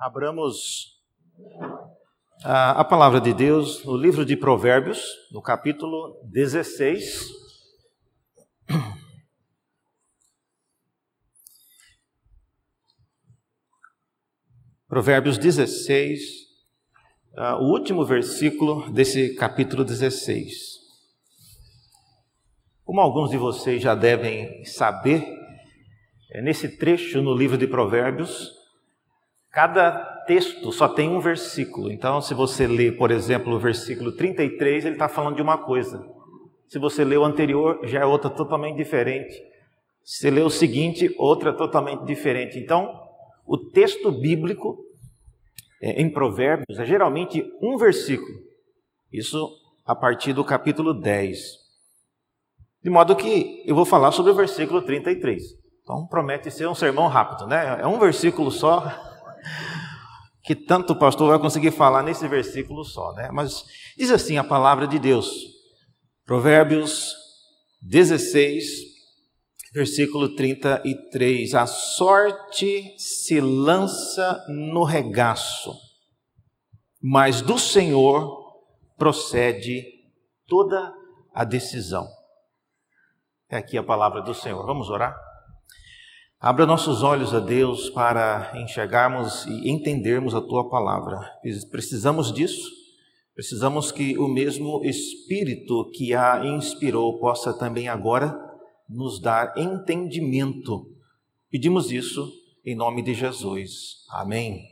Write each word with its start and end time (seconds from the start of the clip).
Abramos 0.00 0.98
a, 2.42 2.80
a, 2.80 2.84
palavra 2.86 3.20
de 3.20 3.34
Deus 3.34 3.84
no 3.84 3.94
livro 3.94 4.24
de 4.24 4.34
Provérbios, 4.34 5.04
no 5.30 5.42
capítulo 5.42 6.18
16. 6.24 7.26
Provérbios 14.88 15.36
16, 15.36 16.20
uh, 17.36 17.56
o 17.60 17.70
último 17.70 18.02
versículo 18.02 18.90
desse 18.90 19.34
capítulo 19.34 19.84
16. 19.84 20.78
Como 22.84 23.02
alguns 23.02 23.28
de 23.28 23.36
vocês 23.36 23.82
já 23.82 23.94
devem 23.94 24.64
saber, 24.64 25.22
é 26.32 26.40
nesse 26.40 26.78
trecho 26.78 27.20
no 27.20 27.34
livro 27.34 27.58
de 27.58 27.66
Provérbios, 27.66 28.59
Cada 29.50 29.90
texto 30.26 30.70
só 30.72 30.88
tem 30.88 31.08
um 31.08 31.20
versículo. 31.20 31.90
Então, 31.90 32.20
se 32.20 32.34
você 32.34 32.66
lê, 32.66 32.92
por 32.92 33.10
exemplo, 33.10 33.54
o 33.54 33.58
versículo 33.58 34.12
33, 34.12 34.84
ele 34.84 34.94
está 34.94 35.08
falando 35.08 35.36
de 35.36 35.42
uma 35.42 35.58
coisa. 35.58 36.04
Se 36.68 36.78
você 36.78 37.04
lê 37.04 37.16
o 37.16 37.24
anterior, 37.24 37.80
já 37.84 38.00
é 38.00 38.04
outra 38.04 38.30
totalmente 38.30 38.76
diferente. 38.76 39.34
Se 40.04 40.30
lê 40.30 40.40
o 40.40 40.50
seguinte, 40.50 41.12
outra 41.18 41.52
totalmente 41.52 42.04
diferente. 42.04 42.58
Então, 42.58 42.88
o 43.44 43.58
texto 43.58 44.12
bíblico 44.12 44.78
é, 45.82 46.00
em 46.00 46.08
Provérbios 46.08 46.78
é 46.78 46.84
geralmente 46.84 47.44
um 47.60 47.76
versículo. 47.76 48.38
Isso 49.12 49.50
a 49.84 49.96
partir 49.96 50.32
do 50.32 50.44
capítulo 50.44 50.94
10. 50.94 51.38
De 52.84 52.88
modo 52.88 53.16
que 53.16 53.64
eu 53.66 53.74
vou 53.74 53.84
falar 53.84 54.12
sobre 54.12 54.30
o 54.30 54.34
versículo 54.36 54.82
33. 54.82 55.42
Então, 55.82 56.06
promete 56.06 56.50
ser 56.50 56.68
um 56.68 56.74
sermão 56.74 57.08
rápido, 57.08 57.48
né? 57.48 57.80
É 57.80 57.86
um 57.86 57.98
versículo 57.98 58.50
só, 58.52 58.80
que 60.42 60.54
tanto 60.54 60.92
o 60.92 60.98
pastor 60.98 61.28
vai 61.28 61.38
conseguir 61.38 61.70
falar 61.70 62.02
nesse 62.02 62.26
versículo 62.26 62.84
só, 62.84 63.12
né? 63.12 63.30
Mas 63.32 63.64
diz 63.96 64.10
assim 64.10 64.38
a 64.38 64.44
palavra 64.44 64.86
de 64.86 64.98
Deus, 64.98 65.30
Provérbios 66.24 67.14
16, 67.82 68.64
versículo 69.72 70.34
33: 70.34 71.54
A 71.54 71.66
sorte 71.66 72.94
se 72.98 73.40
lança 73.40 74.44
no 74.48 74.84
regaço, 74.84 75.74
mas 77.02 77.40
do 77.40 77.58
Senhor 77.58 78.40
procede 78.96 79.84
toda 80.46 80.92
a 81.34 81.44
decisão. 81.44 82.06
É 83.48 83.56
aqui 83.56 83.76
a 83.76 83.82
palavra 83.82 84.22
do 84.22 84.34
Senhor. 84.34 84.64
Vamos 84.64 84.90
orar? 84.90 85.16
Abra 86.42 86.64
nossos 86.64 87.02
olhos 87.02 87.34
a 87.34 87.38
Deus 87.38 87.90
para 87.90 88.50
enxergarmos 88.54 89.44
e 89.44 89.68
entendermos 89.68 90.34
a 90.34 90.40
tua 90.40 90.70
palavra. 90.70 91.20
Precisamos 91.70 92.32
disso. 92.32 92.66
Precisamos 93.34 93.92
que 93.92 94.16
o 94.16 94.26
mesmo 94.26 94.82
Espírito 94.82 95.90
que 95.90 96.14
a 96.14 96.46
inspirou 96.46 97.18
possa 97.18 97.52
também 97.52 97.88
agora 97.88 98.34
nos 98.88 99.20
dar 99.20 99.52
entendimento. 99.54 100.86
Pedimos 101.50 101.92
isso 101.92 102.32
em 102.64 102.74
nome 102.74 103.02
de 103.02 103.12
Jesus. 103.12 103.96
Amém. 104.08 104.62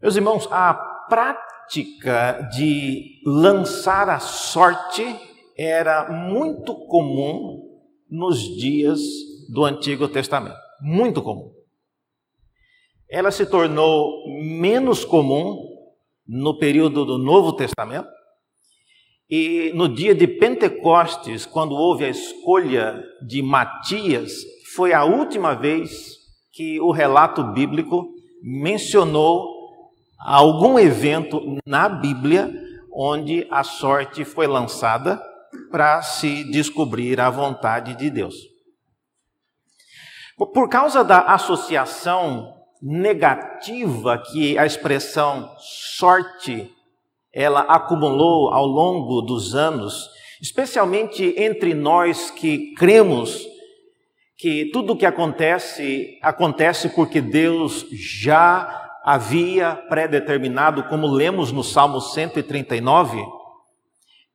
Meus 0.00 0.14
irmãos, 0.14 0.46
a 0.52 0.72
prática 1.08 2.48
de 2.54 3.20
lançar 3.26 4.08
a 4.08 4.20
sorte 4.20 5.02
era 5.58 6.08
muito 6.12 6.76
comum 6.86 7.65
nos 8.10 8.38
dias 8.56 9.00
do 9.48 9.64
Antigo 9.64 10.08
Testamento. 10.08 10.56
Muito 10.80 11.22
comum. 11.22 11.52
Ela 13.08 13.30
se 13.30 13.46
tornou 13.46 14.10
menos 14.42 15.04
comum 15.04 15.56
no 16.26 16.58
período 16.58 17.04
do 17.04 17.18
Novo 17.18 17.52
Testamento. 17.52 18.08
E 19.28 19.72
no 19.74 19.88
dia 19.88 20.14
de 20.14 20.26
Pentecostes, 20.26 21.46
quando 21.46 21.74
houve 21.74 22.04
a 22.04 22.08
escolha 22.08 23.02
de 23.26 23.42
Matias, 23.42 24.32
foi 24.74 24.92
a 24.92 25.04
última 25.04 25.54
vez 25.54 26.16
que 26.52 26.80
o 26.80 26.90
relato 26.90 27.42
bíblico 27.52 28.08
mencionou 28.42 29.46
algum 30.18 30.78
evento 30.78 31.58
na 31.66 31.88
Bíblia 31.88 32.52
onde 32.92 33.46
a 33.50 33.62
sorte 33.62 34.24
foi 34.24 34.46
lançada 34.46 35.20
para 35.70 36.02
se 36.02 36.44
descobrir 36.44 37.20
a 37.20 37.30
vontade 37.30 37.94
de 37.94 38.10
Deus. 38.10 38.34
Por 40.36 40.68
causa 40.68 41.02
da 41.02 41.20
associação 41.20 42.54
negativa 42.82 44.18
que 44.18 44.58
a 44.58 44.66
expressão 44.66 45.50
sorte 45.58 46.70
ela 47.32 47.60
acumulou 47.60 48.52
ao 48.52 48.66
longo 48.66 49.22
dos 49.22 49.54
anos, 49.54 50.08
especialmente 50.40 51.34
entre 51.36 51.74
nós 51.74 52.30
que 52.30 52.74
cremos 52.74 53.44
que 54.36 54.70
tudo 54.72 54.92
o 54.92 54.96
que 54.96 55.06
acontece 55.06 56.18
acontece 56.22 56.90
porque 56.90 57.20
Deus 57.20 57.86
já 57.90 58.86
havia 59.02 59.74
predeterminado, 59.88 60.84
como 60.84 61.06
lemos 61.06 61.52
no 61.52 61.62
Salmo 61.62 62.00
139, 62.00 63.24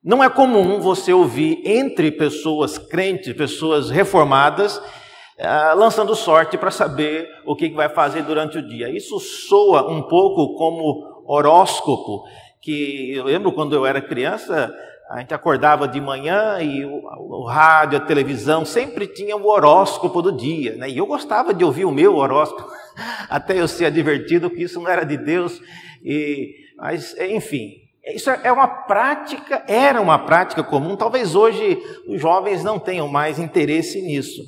não 0.03 0.23
é 0.23 0.29
comum 0.29 0.79
você 0.79 1.13
ouvir 1.13 1.62
entre 1.63 2.12
pessoas 2.12 2.78
crentes, 2.78 3.34
pessoas 3.34 3.89
reformadas, 3.91 4.78
uh, 4.78 5.75
lançando 5.75 6.16
sorte 6.16 6.57
para 6.57 6.72
saber 6.72 7.29
o 7.45 7.56
que 7.56 7.69
vai 7.69 7.88
fazer 7.88 8.23
durante 8.23 8.57
o 8.57 8.67
dia. 8.67 8.90
Isso 8.90 9.19
soa 9.19 9.91
um 9.91 10.01
pouco 10.01 10.56
como 10.56 11.23
horóscopo, 11.28 12.23
que 12.61 13.13
eu 13.16 13.25
lembro 13.25 13.51
quando 13.51 13.75
eu 13.75 13.85
era 13.85 14.01
criança, 14.01 14.73
a 15.11 15.19
gente 15.19 15.34
acordava 15.34 15.88
de 15.88 16.01
manhã 16.01 16.59
e 16.61 16.84
o, 16.85 17.01
o, 17.19 17.45
rádio, 17.45 17.97
a 17.97 18.01
televisão 18.01 18.66
sempre 18.66 19.06
tinha 19.06 19.35
o 19.35 19.45
horóscopo 19.45 20.22
do 20.22 20.31
dia, 20.31 20.75
né? 20.78 20.90
E 20.90 20.97
eu 20.97 21.06
gostava 21.06 21.53
de 21.53 21.63
ouvir 21.63 21.85
o 21.85 21.91
meu 21.91 22.16
horóscopo, 22.16 22.67
até 23.29 23.59
eu 23.59 23.67
ser 23.67 23.85
advertido 23.85 24.50
que 24.50 24.63
isso 24.63 24.79
não 24.79 24.90
era 24.90 25.03
de 25.03 25.17
Deus. 25.17 25.61
E, 26.03 26.56
mas, 26.78 27.16
enfim, 27.19 27.73
isso 28.06 28.31
é 28.31 28.51
uma 28.51 28.67
prática, 28.67 29.63
era 29.67 30.01
uma 30.01 30.17
prática 30.17 30.63
comum, 30.63 30.95
talvez 30.95 31.35
hoje 31.35 31.78
os 32.07 32.19
jovens 32.19 32.63
não 32.63 32.79
tenham 32.79 33.07
mais 33.07 33.38
interesse 33.38 34.01
nisso. 34.01 34.41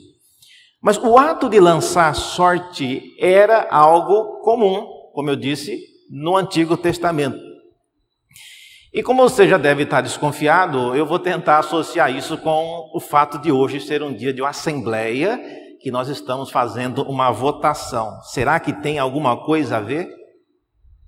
Mas 0.82 0.98
o 0.98 1.18
ato 1.18 1.48
de 1.48 1.60
lançar 1.60 2.14
sorte 2.16 3.16
era 3.20 3.68
algo 3.70 4.42
comum, 4.42 4.86
como 5.14 5.30
eu 5.30 5.36
disse, 5.36 5.80
no 6.10 6.36
Antigo 6.36 6.76
Testamento. 6.76 7.38
E 8.92 9.02
como 9.02 9.22
você 9.22 9.48
já 9.48 9.58
deve 9.58 9.84
estar 9.84 10.02
desconfiado, 10.02 10.96
eu 10.96 11.06
vou 11.06 11.20
tentar 11.20 11.60
associar 11.60 12.14
isso 12.16 12.38
com 12.40 12.90
o 12.94 13.00
fato 13.00 13.38
de 13.38 13.52
hoje 13.52 13.80
ser 13.80 14.04
um 14.04 14.14
dia 14.14 14.34
de 14.34 14.42
uma 14.42 14.50
assembleia 14.50 15.40
que 15.80 15.92
nós 15.92 16.10
estamos 16.10 16.50
fazendo 16.50 17.04
uma 17.04 17.32
votação. 17.32 18.20
Será 18.24 18.60
que 18.60 18.74
tem 18.74 19.00
alguma 19.00 19.46
coisa 19.46 19.78
a 19.78 19.80
ver? 19.80 20.10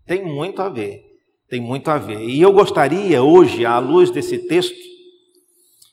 Tem 0.06 0.24
muito 0.24 0.62
a 0.62 0.70
ver 0.70 1.15
tem 1.48 1.62
muito 1.62 1.90
a 1.90 1.98
ver. 1.98 2.22
E 2.22 2.42
eu 2.42 2.52
gostaria 2.52 3.22
hoje, 3.24 3.66
à 3.66 3.78
luz 3.80 4.10
desse 4.10 4.40
texto, 4.40 4.76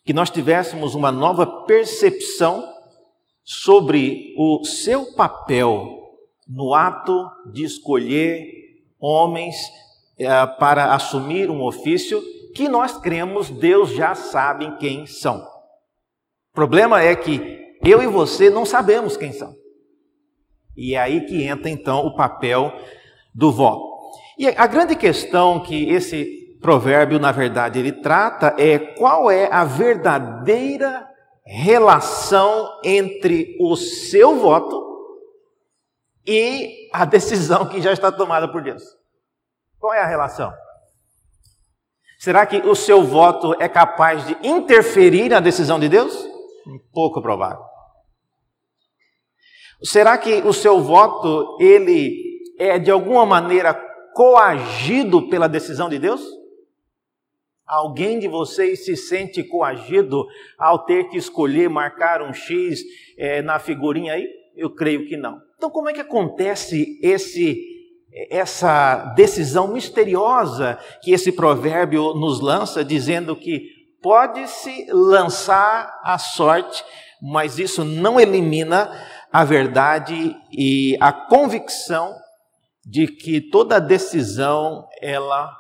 que 0.04 0.12
nós 0.12 0.30
tivéssemos 0.30 0.94
uma 0.94 1.12
nova 1.12 1.46
percepção 1.64 2.66
sobre 3.44 4.34
o 4.36 4.64
seu 4.64 5.12
papel 5.14 6.00
no 6.48 6.74
ato 6.74 7.30
de 7.52 7.64
escolher 7.64 8.46
homens 8.98 9.56
é, 10.18 10.46
para 10.46 10.94
assumir 10.94 11.50
um 11.50 11.62
ofício 11.62 12.22
que 12.54 12.68
nós 12.68 12.98
cremos 12.98 13.50
Deus 13.50 13.90
já 13.90 14.14
sabe 14.14 14.76
quem 14.78 15.06
são. 15.06 15.38
O 15.38 16.54
problema 16.54 17.02
é 17.02 17.16
que 17.16 17.76
eu 17.84 18.02
e 18.02 18.06
você 18.06 18.50
não 18.50 18.64
sabemos 18.64 19.16
quem 19.16 19.32
são. 19.32 19.54
E 20.76 20.94
é 20.94 20.98
aí 20.98 21.22
que 21.26 21.42
entra 21.42 21.68
então 21.68 22.06
o 22.06 22.14
papel 22.14 22.72
do 23.34 23.50
voto. 23.50 23.91
E 24.38 24.48
a 24.48 24.66
grande 24.66 24.96
questão 24.96 25.60
que 25.60 25.90
esse 25.90 26.58
provérbio, 26.60 27.18
na 27.18 27.32
verdade, 27.32 27.78
ele 27.78 27.92
trata 27.92 28.54
é 28.58 28.78
qual 28.78 29.30
é 29.30 29.52
a 29.52 29.64
verdadeira 29.64 31.06
relação 31.44 32.80
entre 32.84 33.56
o 33.60 33.76
seu 33.76 34.36
voto 34.36 34.80
e 36.26 36.88
a 36.92 37.04
decisão 37.04 37.66
que 37.66 37.82
já 37.82 37.92
está 37.92 38.12
tomada 38.12 38.50
por 38.50 38.62
Deus. 38.62 38.82
Qual 39.78 39.92
é 39.92 40.00
a 40.00 40.06
relação? 40.06 40.52
Será 42.18 42.46
que 42.46 42.58
o 42.58 42.76
seu 42.76 43.02
voto 43.02 43.56
é 43.58 43.68
capaz 43.68 44.24
de 44.24 44.36
interferir 44.46 45.28
na 45.28 45.40
decisão 45.40 45.80
de 45.80 45.88
Deus? 45.88 46.24
Pouco 46.92 47.20
provável. 47.20 47.64
Será 49.82 50.16
que 50.16 50.34
o 50.42 50.52
seu 50.52 50.80
voto 50.80 51.56
ele 51.60 52.16
é 52.60 52.78
de 52.78 52.92
alguma 52.92 53.26
maneira 53.26 53.74
coagido 54.14 55.28
pela 55.28 55.48
decisão 55.48 55.88
de 55.88 55.98
Deus? 55.98 56.22
Alguém 57.66 58.18
de 58.18 58.28
vocês 58.28 58.84
se 58.84 58.96
sente 58.96 59.42
coagido 59.42 60.26
ao 60.58 60.84
ter 60.84 61.08
que 61.08 61.16
escolher 61.16 61.70
marcar 61.70 62.20
um 62.22 62.32
X 62.32 62.82
é, 63.16 63.40
na 63.40 63.58
figurinha 63.58 64.14
aí? 64.14 64.26
Eu 64.54 64.74
creio 64.74 65.06
que 65.06 65.16
não. 65.16 65.40
Então, 65.56 65.70
como 65.70 65.88
é 65.88 65.92
que 65.92 66.00
acontece 66.00 66.98
esse 67.02 67.72
essa 68.30 69.14
decisão 69.16 69.68
misteriosa 69.68 70.78
que 71.00 71.12
esse 71.12 71.32
provérbio 71.32 72.12
nos 72.14 72.40
lança, 72.40 72.84
dizendo 72.84 73.34
que 73.34 73.70
pode-se 74.02 74.86
lançar 74.90 75.98
a 76.02 76.18
sorte, 76.18 76.84
mas 77.22 77.58
isso 77.58 77.84
não 77.84 78.20
elimina 78.20 78.90
a 79.32 79.44
verdade 79.44 80.36
e 80.50 80.96
a 81.00 81.12
convicção 81.12 82.14
de 82.84 83.06
que 83.06 83.40
toda 83.40 83.80
decisão 83.80 84.88
ela 85.00 85.50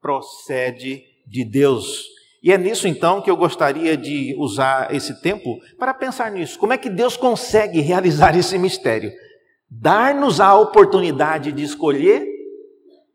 procede 0.00 1.04
de 1.26 1.44
Deus. 1.44 2.04
E 2.42 2.52
é 2.52 2.58
nisso 2.58 2.86
então 2.86 3.20
que 3.20 3.30
eu 3.30 3.36
gostaria 3.36 3.96
de 3.96 4.34
usar 4.38 4.94
esse 4.94 5.20
tempo 5.20 5.58
para 5.76 5.92
pensar 5.92 6.30
nisso. 6.30 6.58
Como 6.58 6.72
é 6.72 6.78
que 6.78 6.88
Deus 6.88 7.16
consegue 7.16 7.80
realizar 7.80 8.36
esse 8.36 8.56
mistério? 8.56 9.12
Dar-nos 9.68 10.40
a 10.40 10.56
oportunidade 10.58 11.52
de 11.52 11.62
escolher, 11.62 12.26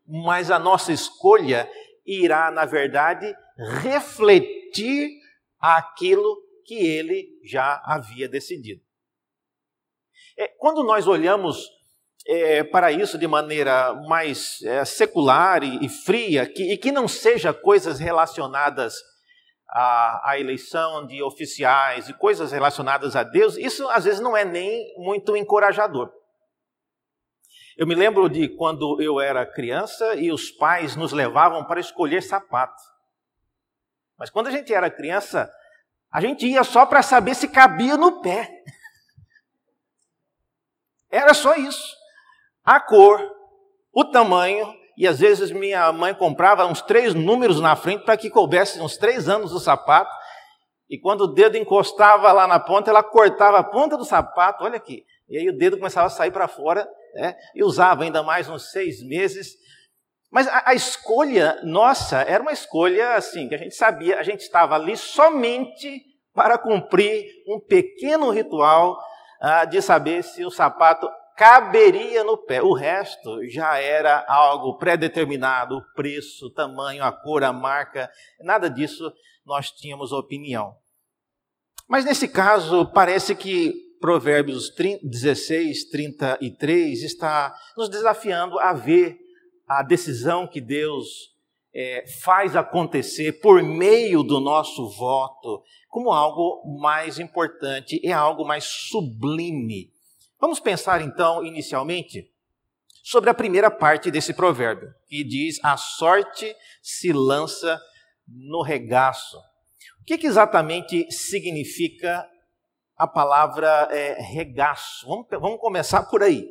mas 0.06 0.50
a 0.50 0.58
nossa 0.58 0.92
escolha 0.92 1.68
irá, 2.06 2.50
na 2.50 2.66
verdade, 2.66 3.34
refletir 3.80 5.10
aquilo 5.58 6.36
que 6.64 6.74
ele 6.74 7.28
já 7.44 7.80
havia 7.84 8.28
decidido. 8.28 8.82
É, 10.36 10.48
quando 10.58 10.82
nós 10.82 11.06
olhamos 11.06 11.68
é, 12.26 12.64
para 12.64 12.90
isso 12.90 13.18
de 13.18 13.26
maneira 13.26 13.94
mais 14.06 14.62
é, 14.62 14.84
secular 14.84 15.62
e, 15.62 15.84
e 15.84 15.88
fria, 15.88 16.46
que, 16.46 16.72
e 16.72 16.78
que 16.78 16.90
não 16.90 17.06
seja 17.06 17.52
coisas 17.52 17.98
relacionadas 17.98 18.94
à, 19.68 20.30
à, 20.30 20.40
eleição 20.40 21.06
de 21.06 21.22
oficiais 21.22 22.08
e 22.08 22.14
coisas 22.14 22.52
relacionadas 22.52 23.14
a 23.14 23.22
Deus, 23.22 23.58
isso 23.58 23.88
às 23.90 24.04
vezes 24.04 24.20
não 24.20 24.36
é 24.36 24.44
nem 24.44 24.94
muito 24.96 25.36
encorajador. 25.36 26.10
Eu 27.76 27.86
me 27.86 27.94
lembro 27.94 28.28
de 28.28 28.48
quando 28.48 29.02
eu 29.02 29.20
era 29.20 29.44
criança 29.44 30.14
e 30.14 30.30
os 30.30 30.50
pais 30.50 30.96
nos 30.96 31.12
levavam 31.12 31.64
para 31.64 31.80
escolher 31.80 32.22
sapato. 32.22 32.80
Mas 34.16 34.30
quando 34.30 34.46
a 34.46 34.50
gente 34.50 34.72
era 34.72 34.88
criança, 34.88 35.52
a 36.10 36.20
gente 36.20 36.46
ia 36.46 36.62
só 36.62 36.86
para 36.86 37.02
saber 37.02 37.34
se 37.34 37.48
cabia 37.48 37.96
no 37.96 38.22
pé. 38.22 38.48
Era 41.10 41.34
só 41.34 41.56
isso. 41.56 42.03
A 42.64 42.80
cor, 42.80 43.20
o 43.92 44.04
tamanho, 44.04 44.74
e 44.96 45.06
às 45.06 45.20
vezes 45.20 45.50
minha 45.50 45.92
mãe 45.92 46.14
comprava 46.14 46.64
uns 46.66 46.80
três 46.80 47.14
números 47.14 47.60
na 47.60 47.76
frente 47.76 48.04
para 48.04 48.16
que 48.16 48.30
coubesse 48.30 48.80
uns 48.80 48.96
três 48.96 49.28
anos 49.28 49.52
o 49.52 49.60
sapato. 49.60 50.10
E 50.88 50.98
quando 50.98 51.22
o 51.22 51.34
dedo 51.34 51.56
encostava 51.56 52.30
lá 52.32 52.46
na 52.46 52.58
ponta, 52.58 52.90
ela 52.90 53.02
cortava 53.02 53.58
a 53.58 53.64
ponta 53.64 53.96
do 53.96 54.04
sapato, 54.04 54.64
olha 54.64 54.76
aqui. 54.76 55.04
E 55.28 55.36
aí 55.36 55.48
o 55.48 55.56
dedo 55.56 55.76
começava 55.76 56.06
a 56.06 56.10
sair 56.10 56.30
para 56.30 56.48
fora, 56.48 56.88
né? 57.14 57.36
e 57.54 57.62
usava 57.62 58.04
ainda 58.04 58.22
mais 58.22 58.48
uns 58.48 58.70
seis 58.70 59.02
meses. 59.02 59.54
Mas 60.30 60.48
a, 60.48 60.62
a, 60.66 60.74
escolha 60.74 61.60
nossa 61.64 62.22
era 62.22 62.42
uma 62.42 62.52
escolha 62.52 63.14
assim, 63.14 63.48
que 63.48 63.54
a 63.54 63.58
gente 63.58 63.74
sabia, 63.74 64.18
a 64.18 64.22
gente 64.22 64.40
estava 64.40 64.74
ali 64.74 64.96
somente 64.96 66.02
para 66.32 66.58
cumprir 66.58 67.26
um 67.46 67.60
pequeno 67.60 68.30
ritual 68.30 68.98
ah, 69.40 69.64
de 69.64 69.80
saber 69.80 70.22
se 70.24 70.44
o 70.44 70.50
sapato 70.50 71.08
caberia 71.36 72.24
no 72.24 72.36
pé. 72.36 72.62
O 72.62 72.72
resto 72.72 73.46
já 73.48 73.78
era 73.78 74.24
algo 74.28 74.78
pré-determinado, 74.78 75.76
o 75.76 75.94
preço, 75.94 76.46
o 76.46 76.50
tamanho, 76.50 77.04
a 77.04 77.12
cor, 77.12 77.44
a 77.44 77.52
marca, 77.52 78.10
nada 78.40 78.68
disso 78.68 79.12
nós 79.44 79.70
tínhamos 79.70 80.12
opinião. 80.12 80.74
Mas 81.88 82.04
nesse 82.04 82.26
caso, 82.26 82.86
parece 82.86 83.34
que 83.34 83.74
Provérbios 84.00 84.70
16, 85.02 85.90
33 85.90 87.02
está 87.02 87.54
nos 87.76 87.88
desafiando 87.88 88.58
a 88.58 88.72
ver 88.72 89.18
a 89.66 89.82
decisão 89.82 90.46
que 90.46 90.60
Deus 90.60 91.34
é, 91.74 92.04
faz 92.22 92.54
acontecer 92.54 93.40
por 93.40 93.62
meio 93.62 94.22
do 94.22 94.40
nosso 94.40 94.88
voto 94.90 95.62
como 95.88 96.12
algo 96.12 96.62
mais 96.80 97.18
importante 97.18 98.00
e 98.02 98.12
algo 98.12 98.44
mais 98.44 98.64
sublime. 98.64 99.93
Vamos 100.40 100.60
pensar 100.60 101.00
então, 101.00 101.44
inicialmente, 101.44 102.30
sobre 103.02 103.28
a 103.28 103.34
primeira 103.34 103.70
parte 103.70 104.10
desse 104.10 104.32
provérbio, 104.32 104.92
que 105.06 105.22
diz: 105.22 105.58
A 105.62 105.76
sorte 105.76 106.54
se 106.82 107.12
lança 107.12 107.80
no 108.26 108.62
regaço. 108.62 109.36
O 110.00 110.04
que, 110.04 110.18
que 110.18 110.26
exatamente 110.26 111.10
significa 111.10 112.28
a 112.96 113.06
palavra 113.06 113.88
é, 113.90 114.20
regaço? 114.20 115.06
Vamos, 115.06 115.26
vamos 115.30 115.60
começar 115.60 116.04
por 116.04 116.22
aí. 116.22 116.46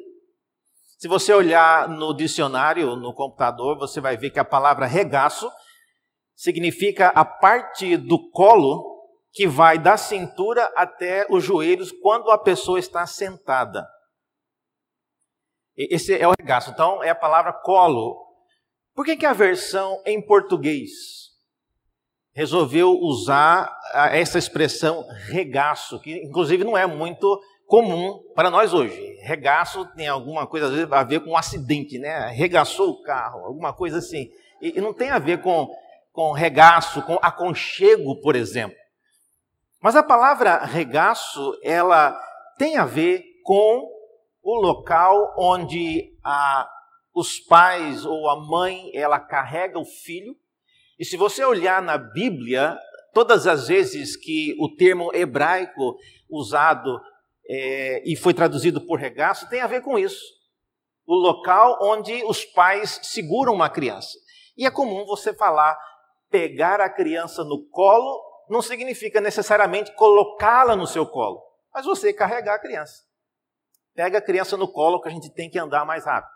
Se 0.97 1.07
você 1.07 1.33
olhar 1.33 1.89
no 1.89 2.13
dicionário, 2.13 2.95
no 2.95 3.13
computador, 3.13 3.77
você 3.77 3.99
vai 3.99 4.15
ver 4.15 4.29
que 4.29 4.39
a 4.39 4.45
palavra 4.45 4.85
regaço 4.85 5.51
significa 6.35 7.09
a 7.09 7.25
parte 7.25 7.97
do 7.97 8.29
colo 8.29 8.92
que 9.33 9.47
vai 9.47 9.79
da 9.79 9.97
cintura 9.97 10.71
até 10.75 11.25
os 11.29 11.43
joelhos 11.43 11.91
quando 11.91 12.29
a 12.29 12.37
pessoa 12.37 12.77
está 12.77 13.05
sentada. 13.07 13.87
Esse 15.75 16.15
é 16.15 16.27
o 16.27 16.33
regaço. 16.39 16.69
Então, 16.69 17.03
é 17.03 17.09
a 17.09 17.15
palavra 17.15 17.51
colo. 17.51 18.15
Por 18.93 19.03
que, 19.03 19.17
que 19.17 19.25
a 19.25 19.33
versão 19.33 20.01
em 20.05 20.21
português 20.21 20.91
resolveu 22.31 22.91
usar 22.91 23.75
essa 24.11 24.37
expressão 24.39 25.05
regaço, 25.27 25.99
que 25.99 26.23
inclusive 26.23 26.63
não 26.63 26.77
é 26.77 26.85
muito 26.85 27.39
comum 27.67 28.19
para 28.35 28.49
nós 28.49 28.73
hoje. 28.73 29.17
Regaço 29.21 29.85
tem 29.95 30.07
alguma 30.07 30.45
coisa 30.45 30.67
às 30.67 30.73
vezes, 30.73 30.91
a 30.91 31.03
ver 31.03 31.21
com 31.21 31.31
um 31.31 31.37
acidente, 31.37 31.97
né? 31.97 32.27
Regaçou 32.27 32.89
o 32.89 33.01
carro, 33.03 33.45
alguma 33.45 33.73
coisa 33.73 33.99
assim. 33.99 34.29
E, 34.61 34.77
e 34.77 34.81
não 34.81 34.93
tem 34.93 35.09
a 35.09 35.19
ver 35.19 35.41
com, 35.41 35.69
com 36.11 36.31
regaço, 36.31 37.01
com 37.03 37.17
aconchego, 37.21 38.19
por 38.21 38.35
exemplo. 38.35 38.82
Mas 39.83 39.97
a 39.97 40.01
palavra 40.01 40.59
regaço, 40.59 41.59
ela 41.61 42.17
tem 42.57 42.77
a 42.77 42.85
ver 42.85 43.21
com 43.43 43.85
o 44.41 44.55
local 44.61 45.35
onde 45.37 46.17
a, 46.23 46.69
os 47.13 47.37
pais 47.41 48.05
ou 48.05 48.29
a 48.29 48.39
mãe, 48.39 48.91
ela 48.95 49.19
carrega 49.19 49.77
o 49.77 49.83
filho. 49.83 50.37
E 50.97 51.03
se 51.03 51.17
você 51.17 51.43
olhar 51.43 51.81
na 51.81 51.97
Bíblia, 51.97 52.79
todas 53.13 53.45
as 53.45 53.67
vezes 53.67 54.15
que 54.15 54.55
o 54.57 54.73
termo 54.73 55.13
hebraico 55.13 55.97
usado 56.29 57.01
é, 57.45 58.01
e 58.09 58.15
foi 58.15 58.33
traduzido 58.33 58.79
por 58.79 58.97
regaço, 58.97 59.49
tem 59.49 59.59
a 59.59 59.67
ver 59.67 59.81
com 59.81 59.99
isso. 59.99 60.23
O 61.05 61.13
local 61.13 61.77
onde 61.81 62.23
os 62.23 62.45
pais 62.45 63.01
seguram 63.03 63.53
uma 63.53 63.69
criança. 63.69 64.17
E 64.57 64.65
é 64.65 64.71
comum 64.71 65.05
você 65.05 65.33
falar 65.33 65.77
pegar 66.29 66.79
a 66.79 66.89
criança 66.89 67.43
no 67.43 67.67
colo, 67.67 68.32
não 68.53 68.61
significa 68.61 69.19
necessariamente 69.19 69.91
colocá-la 69.95 70.75
no 70.75 70.85
seu 70.85 71.07
colo, 71.07 71.41
mas 71.73 71.85
você 71.85 72.13
carregar 72.13 72.53
a 72.53 72.59
criança. 72.59 73.01
Pega 73.95 74.19
a 74.19 74.21
criança 74.21 74.55
no 74.55 74.71
colo 74.71 75.01
que 75.01 75.09
a 75.09 75.11
gente 75.11 75.33
tem 75.33 75.49
que 75.49 75.57
andar 75.57 75.83
mais 75.85 76.05
rápido. 76.05 76.31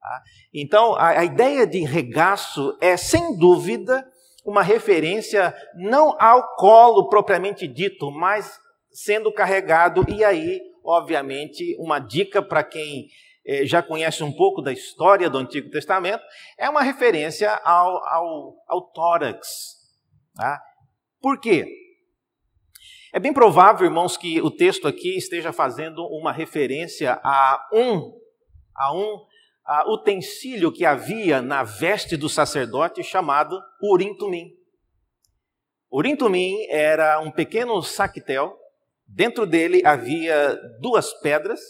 Tá? 0.00 0.22
Então, 0.54 0.94
a, 0.94 1.08
a 1.10 1.24
ideia 1.24 1.66
de 1.66 1.84
regaço 1.84 2.76
é, 2.80 2.96
sem 2.96 3.36
dúvida, 3.36 4.10
uma 4.42 4.62
referência 4.62 5.54
não 5.74 6.16
ao 6.18 6.56
colo 6.56 7.10
propriamente 7.10 7.68
dito, 7.68 8.10
mas 8.10 8.58
sendo 8.90 9.30
carregado, 9.30 10.06
e 10.08 10.24
aí, 10.24 10.62
obviamente, 10.82 11.76
uma 11.78 11.98
dica 11.98 12.40
para 12.40 12.64
quem 12.64 13.06
eh, 13.46 13.66
já 13.66 13.82
conhece 13.82 14.24
um 14.24 14.32
pouco 14.32 14.62
da 14.62 14.72
história 14.72 15.28
do 15.28 15.36
Antigo 15.36 15.70
Testamento, 15.70 16.24
é 16.56 16.70
uma 16.70 16.82
referência 16.82 17.54
ao, 17.62 18.02
ao, 18.08 18.56
ao 18.66 18.80
tórax. 18.92 19.76
Tá? 20.34 20.58
Por 21.20 21.40
quê? 21.40 21.66
É 23.12 23.18
bem 23.18 23.32
provável, 23.32 23.86
irmãos, 23.86 24.16
que 24.16 24.40
o 24.40 24.50
texto 24.50 24.86
aqui 24.86 25.16
esteja 25.16 25.52
fazendo 25.52 26.06
uma 26.06 26.32
referência 26.32 27.20
a 27.22 27.68
um, 27.72 28.12
a 28.74 28.94
um 28.94 29.26
a 29.64 29.90
utensílio 29.90 30.72
que 30.72 30.86
havia 30.86 31.42
na 31.42 31.62
veste 31.62 32.16
do 32.16 32.28
sacerdote 32.28 33.02
chamado 33.02 33.60
Urim 33.82 34.16
Tumim. 34.16 34.50
Urim 35.92 36.16
Tumim 36.16 36.64
era 36.70 37.20
um 37.20 37.30
pequeno 37.30 37.82
saquetel 37.82 38.58
Dentro 39.08 39.46
dele 39.46 39.80
havia 39.86 40.54
duas 40.80 41.14
pedras. 41.14 41.60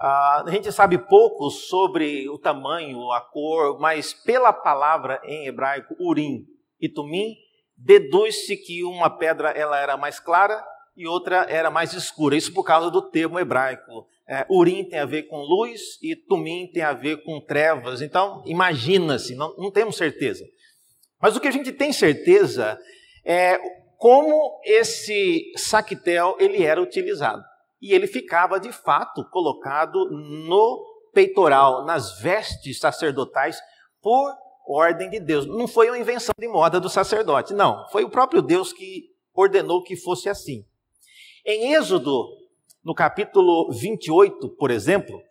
Ah, 0.00 0.42
a 0.46 0.50
gente 0.50 0.72
sabe 0.72 0.96
pouco 0.96 1.50
sobre 1.50 2.28
o 2.30 2.38
tamanho, 2.38 3.12
a 3.12 3.20
cor, 3.20 3.78
mas 3.78 4.14
pela 4.14 4.52
palavra 4.54 5.20
em 5.24 5.46
hebraico 5.46 5.94
urim 6.00 6.46
e 6.80 6.88
tumim, 6.88 7.34
deduz-se 7.76 8.56
que 8.56 8.82
uma 8.84 9.10
pedra 9.10 9.50
ela 9.50 9.78
era 9.78 9.96
mais 9.96 10.18
clara 10.18 10.64
e 10.96 11.06
outra 11.06 11.46
era 11.48 11.70
mais 11.70 11.92
escura. 11.92 12.36
Isso 12.36 12.52
por 12.52 12.64
causa 12.64 12.90
do 12.90 13.02
termo 13.10 13.38
hebraico. 13.38 14.06
É, 14.28 14.44
urim 14.50 14.84
tem 14.88 14.98
a 14.98 15.04
ver 15.04 15.24
com 15.24 15.36
luz 15.36 15.80
e 16.02 16.16
tumim 16.16 16.70
tem 16.72 16.82
a 16.82 16.92
ver 16.92 17.22
com 17.22 17.40
trevas. 17.40 18.00
Então, 18.00 18.42
imagina-se, 18.46 19.34
não, 19.34 19.54
não 19.56 19.70
temos 19.70 19.96
certeza. 19.96 20.44
Mas 21.20 21.36
o 21.36 21.40
que 21.40 21.48
a 21.48 21.52
gente 21.52 21.72
tem 21.72 21.92
certeza 21.92 22.78
é 23.24 23.58
como 23.98 24.60
esse 24.64 25.52
saquetel 25.56 26.36
ele 26.38 26.62
era 26.62 26.80
utilizado. 26.80 27.42
e 27.80 27.92
ele 27.92 28.06
ficava 28.06 28.58
de 28.58 28.72
fato 28.72 29.22
colocado 29.30 30.08
no 30.10 30.84
peitoral, 31.12 31.84
nas 31.84 32.18
vestes 32.20 32.78
sacerdotais, 32.78 33.58
por 34.02 34.34
ordem 34.66 35.08
de 35.08 35.20
Deus. 35.20 35.46
Não 35.46 35.68
foi 35.68 35.88
uma 35.88 35.98
invenção 35.98 36.34
de 36.38 36.48
moda 36.48 36.80
do 36.80 36.88
sacerdote, 36.88 37.54
não. 37.54 37.86
Foi 37.90 38.04
o 38.04 38.10
próprio 38.10 38.42
Deus 38.42 38.72
que 38.72 39.04
ordenou 39.34 39.82
que 39.82 39.96
fosse 39.96 40.28
assim. 40.28 40.64
Em 41.44 41.74
Êxodo, 41.74 42.26
no 42.84 42.94
capítulo 42.94 43.70
28, 43.72 44.48
por 44.56 44.70
exemplo, 44.70 45.22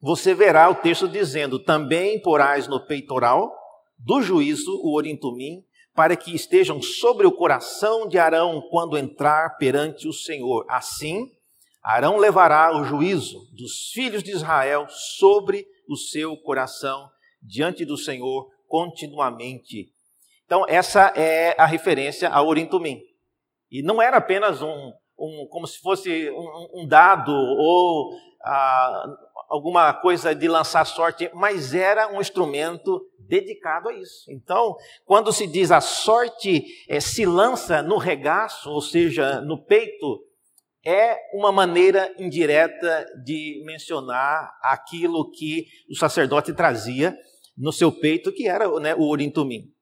você 0.00 0.34
verá 0.34 0.68
o 0.68 0.74
texto 0.74 1.08
dizendo: 1.08 1.58
Também 1.58 2.20
porás 2.20 2.66
no 2.66 2.84
peitoral 2.84 3.54
do 3.98 4.20
juízo 4.20 4.72
o 4.82 4.96
orintumim, 4.96 5.64
para 5.94 6.16
que 6.16 6.34
estejam 6.34 6.82
sobre 6.82 7.26
o 7.26 7.32
coração 7.32 8.08
de 8.08 8.18
Arão 8.18 8.60
quando 8.70 8.98
entrar 8.98 9.56
perante 9.56 10.08
o 10.08 10.12
Senhor. 10.12 10.66
Assim, 10.68 11.30
Arão 11.82 12.16
levará 12.16 12.76
o 12.76 12.84
juízo 12.84 13.38
dos 13.52 13.90
filhos 13.92 14.22
de 14.22 14.32
Israel 14.32 14.86
sobre 14.88 15.66
o 15.88 15.96
seu 15.96 16.36
coração 16.38 17.08
diante 17.42 17.84
do 17.84 17.96
Senhor 17.96 18.48
continuamente. 18.74 19.92
Então, 20.44 20.64
essa 20.66 21.12
é 21.14 21.54
a 21.56 21.64
referência 21.64 22.28
ao 22.28 22.48
Orintumim. 22.48 23.00
E 23.70 23.84
não 23.84 24.02
era 24.02 24.16
apenas 24.16 24.60
um, 24.62 24.92
um 25.16 25.46
como 25.48 25.64
se 25.64 25.78
fosse 25.78 26.28
um, 26.32 26.80
um 26.82 26.88
dado 26.88 27.30
ou 27.30 28.10
ah, 28.42 29.06
alguma 29.48 29.94
coisa 29.94 30.34
de 30.34 30.48
lançar 30.48 30.84
sorte, 30.86 31.30
mas 31.32 31.72
era 31.72 32.12
um 32.12 32.20
instrumento 32.20 33.00
dedicado 33.16 33.90
a 33.90 33.94
isso. 33.94 34.24
Então, 34.28 34.74
quando 35.04 35.32
se 35.32 35.46
diz 35.46 35.70
a 35.70 35.80
sorte 35.80 36.64
é, 36.88 36.98
se 36.98 37.24
lança 37.24 37.80
no 37.80 37.96
regaço, 37.96 38.70
ou 38.70 38.82
seja, 38.82 39.40
no 39.40 39.64
peito, 39.64 40.20
é 40.84 41.16
uma 41.32 41.52
maneira 41.52 42.12
indireta 42.18 43.06
de 43.24 43.62
mencionar 43.64 44.52
aquilo 44.64 45.30
que 45.30 45.64
o 45.88 45.94
sacerdote 45.94 46.52
trazia 46.52 47.16
no 47.56 47.72
seu 47.72 47.92
peito, 47.92 48.32
que 48.32 48.48
era 48.48 48.68
né, 48.80 48.94
o 48.94 49.08
urim-tumim. 49.08 49.72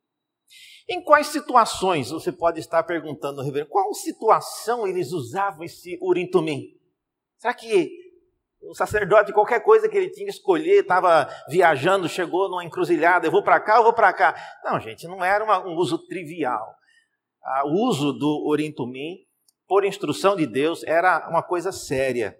Em 0.88 1.02
quais 1.02 1.28
situações, 1.28 2.10
você 2.10 2.32
pode 2.32 2.60
estar 2.60 2.82
perguntando, 2.82 3.42
reverendo, 3.42 3.70
qual 3.70 3.94
situação 3.94 4.86
eles 4.86 5.12
usavam 5.12 5.64
esse 5.64 5.98
urim-tumim? 6.02 6.76
Será 7.38 7.54
que 7.54 8.02
o 8.62 8.74
sacerdote, 8.74 9.32
qualquer 9.32 9.60
coisa 9.60 9.88
que 9.88 9.96
ele 9.96 10.10
tinha 10.10 10.26
que 10.26 10.32
escolher, 10.32 10.80
estava 10.80 11.28
viajando, 11.48 12.08
chegou 12.08 12.48
numa 12.48 12.64
encruzilhada, 12.64 13.26
eu 13.26 13.32
vou 13.32 13.42
para 13.42 13.58
cá, 13.58 13.76
eu 13.76 13.82
vou 13.82 13.92
para 13.92 14.12
cá. 14.12 14.34
Não, 14.64 14.78
gente, 14.78 15.06
não 15.08 15.24
era 15.24 15.42
uma, 15.42 15.66
um 15.66 15.74
uso 15.76 15.98
trivial. 16.06 16.74
Ah, 17.42 17.66
o 17.66 17.72
uso 17.88 18.12
do 18.12 18.46
Orintumim, 18.46 19.16
por 19.66 19.84
instrução 19.84 20.36
de 20.36 20.46
Deus, 20.46 20.84
era 20.84 21.28
uma 21.28 21.42
coisa 21.42 21.72
séria. 21.72 22.36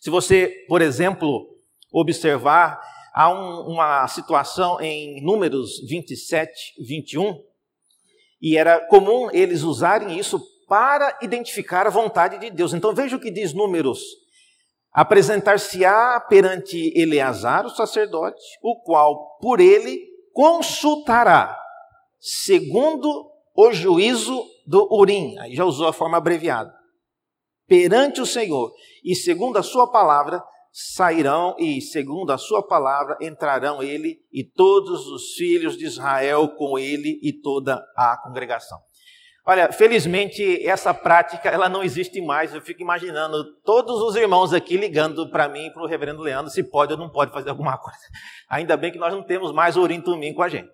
Se 0.00 0.10
você, 0.10 0.64
por 0.68 0.80
exemplo, 0.80 1.48
observar, 1.92 2.80
há 3.20 3.28
um, 3.28 3.72
uma 3.72 4.08
situação 4.08 4.80
em 4.80 5.22
Números 5.22 5.78
27, 5.86 6.50
21, 6.86 7.38
e 8.40 8.56
era 8.56 8.80
comum 8.86 9.28
eles 9.30 9.62
usarem 9.62 10.18
isso 10.18 10.40
para 10.66 11.18
identificar 11.20 11.86
a 11.86 11.90
vontade 11.90 12.38
de 12.38 12.48
Deus. 12.50 12.72
Então 12.72 12.94
veja 12.94 13.16
o 13.16 13.20
que 13.20 13.30
diz 13.30 13.52
Números. 13.52 14.00
Apresentar-se-á 14.90 16.18
perante 16.20 16.92
Eleazar, 16.98 17.66
o 17.66 17.70
sacerdote, 17.70 18.40
o 18.62 18.80
qual 18.82 19.36
por 19.38 19.60
ele 19.60 20.00
consultará, 20.32 21.56
segundo 22.18 23.30
o 23.54 23.70
juízo 23.70 24.42
do 24.66 24.88
Urim, 24.90 25.36
aí 25.38 25.54
já 25.54 25.64
usou 25.64 25.86
a 25.86 25.92
forma 25.92 26.16
abreviada, 26.16 26.72
perante 27.66 28.20
o 28.20 28.26
Senhor, 28.26 28.72
e 29.04 29.14
segundo 29.14 29.58
a 29.58 29.62
sua 29.62 29.90
palavra 29.90 30.42
sairão, 30.72 31.56
e 31.58 31.80
segundo 31.80 32.30
a 32.30 32.38
sua 32.38 32.66
palavra 32.66 33.16
entrarão 33.20 33.82
ele 33.82 34.20
e 34.32 34.44
todos 34.44 35.06
os 35.08 35.32
filhos 35.34 35.76
de 35.76 35.86
Israel 35.86 36.48
com 36.56 36.78
ele 36.78 37.18
e 37.22 37.32
toda 37.32 37.82
a 37.96 38.16
congregação. 38.22 38.78
Olha, 39.46 39.72
felizmente 39.72 40.64
essa 40.66 40.94
prática 40.94 41.48
ela 41.48 41.68
não 41.68 41.82
existe 41.82 42.20
mais. 42.20 42.54
Eu 42.54 42.60
fico 42.60 42.82
imaginando 42.82 43.56
todos 43.62 44.00
os 44.00 44.14
irmãos 44.14 44.52
aqui 44.52 44.76
ligando 44.76 45.28
para 45.30 45.48
mim 45.48 45.70
para 45.72 45.82
o 45.82 45.86
reverendo 45.86 46.22
Leandro 46.22 46.50
se 46.50 46.62
pode 46.62 46.92
ou 46.92 46.98
não 46.98 47.10
pode 47.10 47.32
fazer 47.32 47.50
alguma 47.50 47.76
coisa. 47.78 47.98
Ainda 48.48 48.76
bem 48.76 48.92
que 48.92 48.98
nós 48.98 49.12
não 49.12 49.24
temos 49.24 49.52
mais 49.52 49.76
o 49.76 49.82
Urim 49.82 50.02
com 50.34 50.42
a 50.42 50.48
gente. 50.48 50.70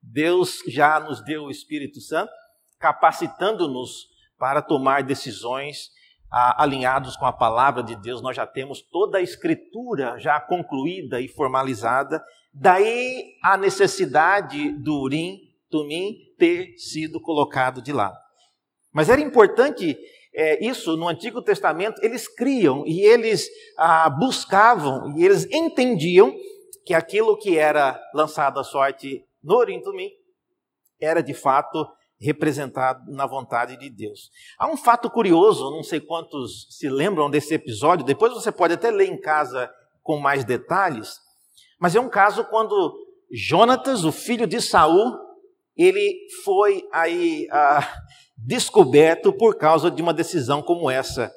Deus 0.00 0.58
já 0.68 1.00
nos 1.00 1.22
deu 1.24 1.44
o 1.44 1.50
Espírito 1.50 2.00
Santo, 2.00 2.32
capacitando-nos 2.78 4.08
para 4.38 4.60
tomar 4.60 5.02
decisões 5.02 5.90
alinhados 6.32 7.16
com 7.16 7.26
a 7.26 7.32
palavra 7.32 7.82
de 7.82 7.94
Deus. 7.96 8.22
Nós 8.22 8.36
já 8.36 8.46
temos 8.46 8.80
toda 8.80 9.18
a 9.18 9.22
escritura 9.22 10.18
já 10.18 10.40
concluída 10.40 11.20
e 11.20 11.28
formalizada. 11.28 12.22
Daí 12.52 13.34
a 13.42 13.56
necessidade 13.56 14.70
do 14.72 15.00
Urim 15.00 15.38
Tumim 15.70 16.16
ter 16.38 16.76
sido 16.76 17.20
colocado 17.20 17.80
de 17.80 17.92
lado. 17.92 18.16
Mas 18.92 19.08
era 19.08 19.20
importante 19.20 19.96
é, 20.34 20.64
isso 20.64 20.96
no 20.96 21.08
Antigo 21.08 21.42
Testamento, 21.42 22.02
eles 22.02 22.26
criam 22.26 22.84
e 22.86 23.00
eles 23.00 23.48
ah, 23.78 24.08
buscavam 24.08 25.16
e 25.16 25.24
eles 25.24 25.46
entendiam 25.50 26.34
que 26.84 26.94
aquilo 26.94 27.36
que 27.36 27.58
era 27.58 28.00
lançado 28.14 28.58
à 28.58 28.64
sorte 28.64 29.24
no 29.42 29.56
Orintumim 29.56 30.10
era 31.00 31.22
de 31.22 31.34
fato 31.34 31.86
representado 32.22 33.10
na 33.10 33.26
vontade 33.26 33.76
de 33.76 33.90
Deus. 33.90 34.30
Há 34.56 34.70
um 34.70 34.76
fato 34.76 35.10
curioso, 35.10 35.70
não 35.70 35.82
sei 35.82 36.00
quantos 36.00 36.68
se 36.70 36.88
lembram 36.88 37.28
desse 37.28 37.54
episódio, 37.54 38.06
depois 38.06 38.32
você 38.32 38.52
pode 38.52 38.74
até 38.74 38.90
ler 38.90 39.08
em 39.08 39.20
casa 39.20 39.70
com 40.02 40.18
mais 40.18 40.44
detalhes, 40.44 41.18
mas 41.80 41.96
é 41.96 42.00
um 42.00 42.08
caso 42.08 42.44
quando 42.44 42.96
Jonatas, 43.30 44.04
o 44.04 44.12
filho 44.12 44.46
de 44.46 44.60
Saul, 44.60 45.18
ele 45.76 46.26
foi 46.44 46.86
aí 46.92 47.48
ah, 47.50 47.92
descoberto 48.36 49.32
por 49.32 49.56
causa 49.56 49.90
de 49.90 50.02
uma 50.02 50.14
decisão 50.14 50.62
como 50.62 50.90
essa. 50.90 51.32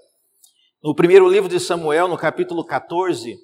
No 0.84 0.94
primeiro 0.94 1.28
livro 1.28 1.50
de 1.50 1.60
Samuel, 1.60 2.08
no 2.08 2.18
capítulo 2.18 2.64
14, 2.64 3.38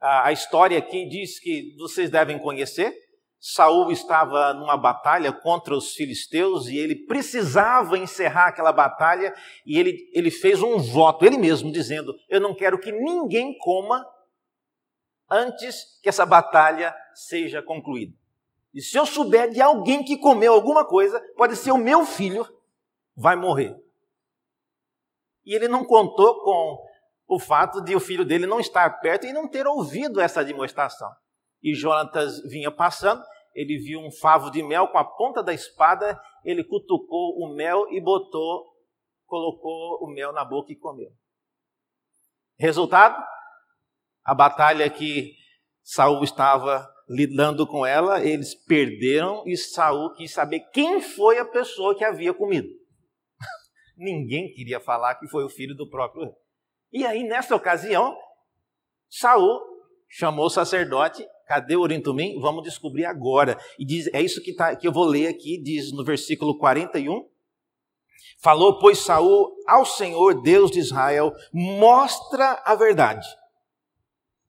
a 0.00 0.32
história 0.32 0.78
aqui 0.78 1.08
diz 1.08 1.40
que 1.40 1.74
vocês 1.76 2.08
devem 2.08 2.38
conhecer. 2.38 2.94
Saul 3.40 3.90
estava 3.90 4.52
numa 4.52 4.76
batalha 4.76 5.32
contra 5.32 5.74
os 5.74 5.94
filisteus 5.94 6.68
e 6.68 6.76
ele 6.76 6.94
precisava 6.94 7.96
encerrar 7.96 8.48
aquela 8.48 8.70
batalha 8.70 9.34
e 9.64 9.78
ele, 9.78 10.10
ele 10.12 10.30
fez 10.30 10.62
um 10.62 10.76
voto, 10.76 11.24
ele 11.24 11.38
mesmo, 11.38 11.72
dizendo: 11.72 12.14
Eu 12.28 12.38
não 12.38 12.54
quero 12.54 12.78
que 12.78 12.92
ninguém 12.92 13.56
coma 13.56 14.06
antes 15.30 15.98
que 16.02 16.08
essa 16.10 16.26
batalha 16.26 16.94
seja 17.14 17.62
concluída. 17.62 18.14
E 18.74 18.82
se 18.82 18.98
eu 18.98 19.06
souber 19.06 19.48
de 19.50 19.62
alguém 19.62 20.04
que 20.04 20.18
comeu 20.18 20.52
alguma 20.52 20.84
coisa, 20.84 21.18
pode 21.34 21.56
ser 21.56 21.72
o 21.72 21.78
meu 21.78 22.04
filho, 22.04 22.46
vai 23.16 23.36
morrer. 23.36 23.74
E 25.46 25.54
ele 25.54 25.66
não 25.66 25.82
contou 25.82 26.42
com 26.44 26.78
o 27.26 27.38
fato 27.38 27.80
de 27.80 27.96
o 27.96 28.00
filho 28.00 28.24
dele 28.24 28.46
não 28.46 28.60
estar 28.60 29.00
perto 29.00 29.26
e 29.26 29.32
não 29.32 29.48
ter 29.48 29.66
ouvido 29.66 30.20
essa 30.20 30.44
demonstração. 30.44 31.10
E 31.62 31.74
Jonatas 31.74 32.40
vinha 32.48 32.70
passando, 32.70 33.22
ele 33.54 33.78
viu 33.78 34.00
um 34.00 34.10
favo 34.10 34.50
de 34.50 34.62
mel 34.62 34.88
com 34.88 34.98
a 34.98 35.04
ponta 35.04 35.42
da 35.42 35.52
espada, 35.52 36.20
ele 36.44 36.64
cutucou 36.64 37.36
o 37.38 37.54
mel 37.54 37.86
e 37.90 38.00
botou, 38.00 38.66
colocou 39.26 39.98
o 40.02 40.08
mel 40.12 40.32
na 40.32 40.44
boca 40.44 40.72
e 40.72 40.76
comeu. 40.76 41.10
Resultado? 42.58 43.22
A 44.24 44.34
batalha 44.34 44.88
que 44.88 45.34
Saul 45.82 46.22
estava 46.22 46.88
lidando 47.08 47.66
com 47.66 47.84
ela, 47.84 48.24
eles 48.24 48.54
perderam 48.54 49.42
e 49.46 49.56
Saul 49.56 50.14
quis 50.14 50.32
saber 50.32 50.60
quem 50.72 51.00
foi 51.00 51.38
a 51.38 51.44
pessoa 51.44 51.96
que 51.96 52.04
havia 52.04 52.32
comido. 52.32 52.68
Ninguém 53.96 54.52
queria 54.52 54.78
falar 54.78 55.16
que 55.16 55.26
foi 55.26 55.44
o 55.44 55.48
filho 55.48 55.74
do 55.74 55.90
próprio 55.90 56.24
rei. 56.24 56.34
E 56.92 57.06
aí, 57.06 57.24
nessa 57.24 57.56
ocasião, 57.56 58.16
Saul 59.08 59.60
chamou 60.10 60.46
o 60.46 60.50
sacerdote, 60.50 61.24
cadê 61.46 61.76
o 61.76 61.82
Urim 61.82 62.02
Vamos 62.40 62.64
descobrir 62.64 63.04
agora. 63.04 63.56
E 63.78 63.84
diz, 63.86 64.08
é 64.12 64.20
isso 64.20 64.42
que, 64.42 64.52
tá, 64.52 64.74
que 64.74 64.86
eu 64.86 64.92
vou 64.92 65.04
ler 65.04 65.28
aqui, 65.28 65.56
diz 65.62 65.92
no 65.92 66.04
versículo 66.04 66.58
41. 66.58 67.30
Falou, 68.42 68.78
pois, 68.78 68.98
Saul 68.98 69.54
ao 69.66 69.86
Senhor, 69.86 70.42
Deus 70.42 70.70
de 70.70 70.80
Israel, 70.80 71.32
mostra 71.52 72.60
a 72.64 72.74
verdade. 72.74 73.26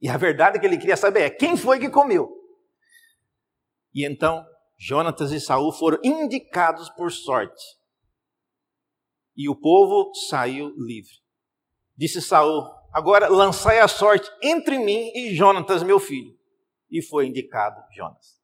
E 0.01 0.09
a 0.09 0.17
verdade 0.17 0.59
que 0.59 0.65
ele 0.65 0.77
queria 0.77 0.97
saber 0.97 1.21
é 1.21 1.29
quem 1.29 1.55
foi 1.55 1.79
que 1.79 1.89
comeu. 1.89 2.29
E 3.93 4.03
então 4.05 4.43
Jonatas 4.77 5.31
e 5.31 5.39
Saul 5.39 5.71
foram 5.71 5.99
indicados 6.03 6.89
por 6.89 7.11
sorte. 7.11 7.63
E 9.37 9.47
o 9.47 9.55
povo 9.55 10.11
saiu 10.29 10.73
livre. 10.75 11.13
Disse 11.95 12.19
Saul: 12.19 12.80
Agora 12.93 13.29
lançai 13.29 13.79
a 13.79 13.87
sorte 13.87 14.29
entre 14.41 14.77
mim 14.77 15.11
e 15.15 15.33
Jonatas, 15.33 15.81
meu 15.81 15.99
filho. 15.99 16.35
E 16.89 17.01
foi 17.01 17.27
indicado 17.27 17.81
Jonas. 17.95 18.41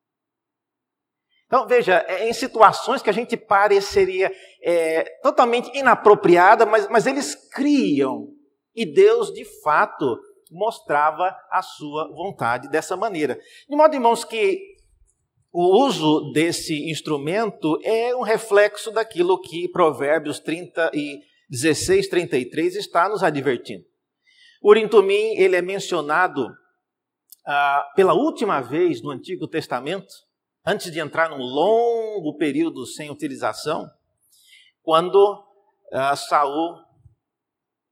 Então, 1.47 1.65
veja, 1.67 2.05
é 2.07 2.29
em 2.29 2.33
situações 2.33 3.01
que 3.01 3.09
a 3.09 3.13
gente 3.13 3.37
pareceria 3.37 4.31
é, 4.61 5.03
totalmente 5.21 5.69
inapropriada, 5.77 6.65
mas, 6.65 6.89
mas 6.89 7.07
eles 7.07 7.35
criam 7.51 8.27
E 8.75 8.85
Deus, 8.85 9.33
de 9.33 9.45
fato, 9.61 10.19
mostrava 10.51 11.35
a 11.49 11.61
sua 11.61 12.07
vontade 12.09 12.69
dessa 12.69 12.95
maneira. 12.95 13.39
De 13.67 13.75
modo, 13.75 13.93
irmãos, 13.93 14.23
que 14.23 14.61
o 15.51 15.85
uso 15.85 16.31
desse 16.33 16.89
instrumento 16.89 17.79
é 17.83 18.15
um 18.15 18.21
reflexo 18.21 18.91
daquilo 18.91 19.41
que 19.41 19.69
Provérbios 19.69 20.39
30 20.39 20.91
e 20.93 21.21
16, 21.49 22.09
33 22.09 22.75
está 22.75 23.07
nos 23.09 23.23
advertindo. 23.23 23.85
O 24.61 24.69
Urim 24.69 24.87
Tumim, 24.87 25.35
ele 25.35 25.55
é 25.55 25.61
mencionado 25.61 26.47
ah, 27.45 27.85
pela 27.95 28.13
última 28.13 28.59
vez 28.61 29.01
no 29.01 29.11
Antigo 29.11 29.47
Testamento, 29.47 30.13
antes 30.65 30.91
de 30.91 30.99
entrar 30.99 31.29
num 31.29 31.37
longo 31.37 32.35
período 32.37 32.85
sem 32.85 33.09
utilização, 33.09 33.87
quando 34.81 35.43
ah, 35.93 36.15
Saul, 36.15 36.75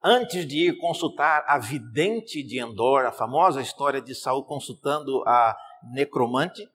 antes 0.03 0.47
de 0.47 0.69
ir 0.69 0.77
consultar 0.77 1.45
a 1.47 1.59
vidente 1.59 2.43
de 2.43 2.59
Endor, 2.59 3.05
a 3.05 3.11
famosa 3.11 3.61
história 3.61 4.01
de 4.01 4.15
Saul 4.15 4.43
consultando 4.43 5.23
a 5.27 5.55
necromante, 5.93 6.67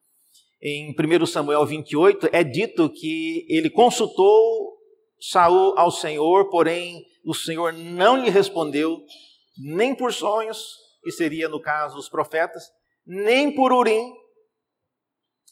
em 0.62 0.94
1 0.94 1.26
Samuel 1.26 1.64
28 1.66 2.28
é 2.32 2.44
dito 2.44 2.90
que 2.90 3.46
ele 3.48 3.70
consultou 3.70 4.78
Saul 5.18 5.74
ao 5.76 5.90
Senhor, 5.90 6.48
porém 6.48 7.04
o 7.24 7.34
Senhor 7.34 7.72
não 7.72 8.16
lhe 8.16 8.30
respondeu 8.30 9.02
nem 9.58 9.94
por 9.94 10.12
sonhos, 10.12 10.76
que 11.02 11.10
seria 11.10 11.48
no 11.48 11.60
caso 11.60 11.98
os 11.98 12.08
profetas, 12.08 12.70
nem 13.06 13.54
por 13.54 13.72
Urim 13.72 14.12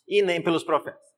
e 0.07 0.23
nem 0.23 0.43
pelos 0.43 0.64
profetas. 0.64 1.09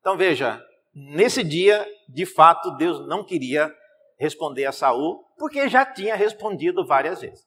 Então 0.00 0.16
veja, 0.16 0.64
nesse 0.94 1.42
dia, 1.42 1.86
de 2.08 2.26
fato, 2.26 2.76
Deus 2.76 3.06
não 3.06 3.24
queria 3.24 3.74
responder 4.18 4.66
a 4.66 4.72
Saul, 4.72 5.24
porque 5.36 5.68
já 5.68 5.84
tinha 5.84 6.14
respondido 6.14 6.86
várias 6.86 7.20
vezes. 7.20 7.44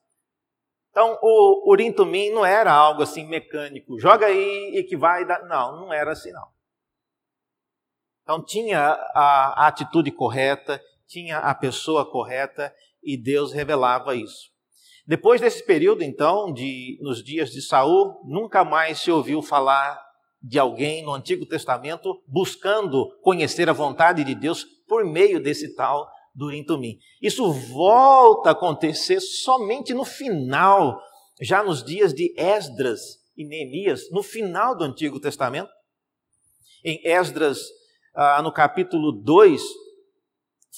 Então, 0.90 1.18
o 1.22 1.70
Urim 1.70 1.92
Tumim 1.92 2.30
não 2.30 2.44
era 2.44 2.72
algo 2.72 3.02
assim 3.02 3.26
mecânico, 3.26 3.98
joga 3.98 4.26
aí 4.26 4.72
e 4.74 4.82
que 4.82 4.96
vai 4.96 5.26
dar. 5.26 5.42
Não, 5.44 5.80
não 5.80 5.92
era 5.92 6.12
assim 6.12 6.32
não. 6.32 6.48
Então 8.22 8.42
tinha 8.42 8.80
a, 8.80 9.64
a 9.64 9.66
atitude 9.68 10.10
correta, 10.10 10.82
tinha 11.06 11.38
a 11.38 11.54
pessoa 11.54 12.10
correta 12.10 12.74
e 13.06 13.16
Deus 13.16 13.52
revelava 13.52 14.16
isso. 14.16 14.50
Depois 15.06 15.40
desse 15.40 15.64
período, 15.64 16.02
então, 16.02 16.52
de, 16.52 16.98
nos 17.00 17.22
dias 17.22 17.50
de 17.50 17.62
Saul, 17.62 18.20
nunca 18.24 18.64
mais 18.64 18.98
se 18.98 19.10
ouviu 19.10 19.40
falar 19.40 20.04
de 20.42 20.58
alguém 20.58 21.04
no 21.04 21.14
Antigo 21.14 21.46
Testamento 21.46 22.20
buscando 22.26 23.08
conhecer 23.22 23.70
a 23.70 23.72
vontade 23.72 24.24
de 24.24 24.34
Deus 24.34 24.64
por 24.88 25.04
meio 25.04 25.40
desse 25.40 25.76
tal 25.76 26.08
Durim 26.34 26.64
Tumim. 26.64 26.98
Isso 27.22 27.50
volta 27.52 28.50
a 28.50 28.52
acontecer 28.52 29.20
somente 29.20 29.94
no 29.94 30.04
final, 30.04 31.00
já 31.40 31.62
nos 31.62 31.84
dias 31.84 32.12
de 32.12 32.34
Esdras 32.36 33.00
e 33.36 33.46
Neemias, 33.46 34.10
no 34.10 34.22
final 34.22 34.76
do 34.76 34.84
Antigo 34.84 35.20
Testamento. 35.20 35.70
Em 36.84 37.00
Esdras, 37.04 37.60
ah, 38.14 38.42
no 38.42 38.52
capítulo 38.52 39.12
2, 39.12 39.62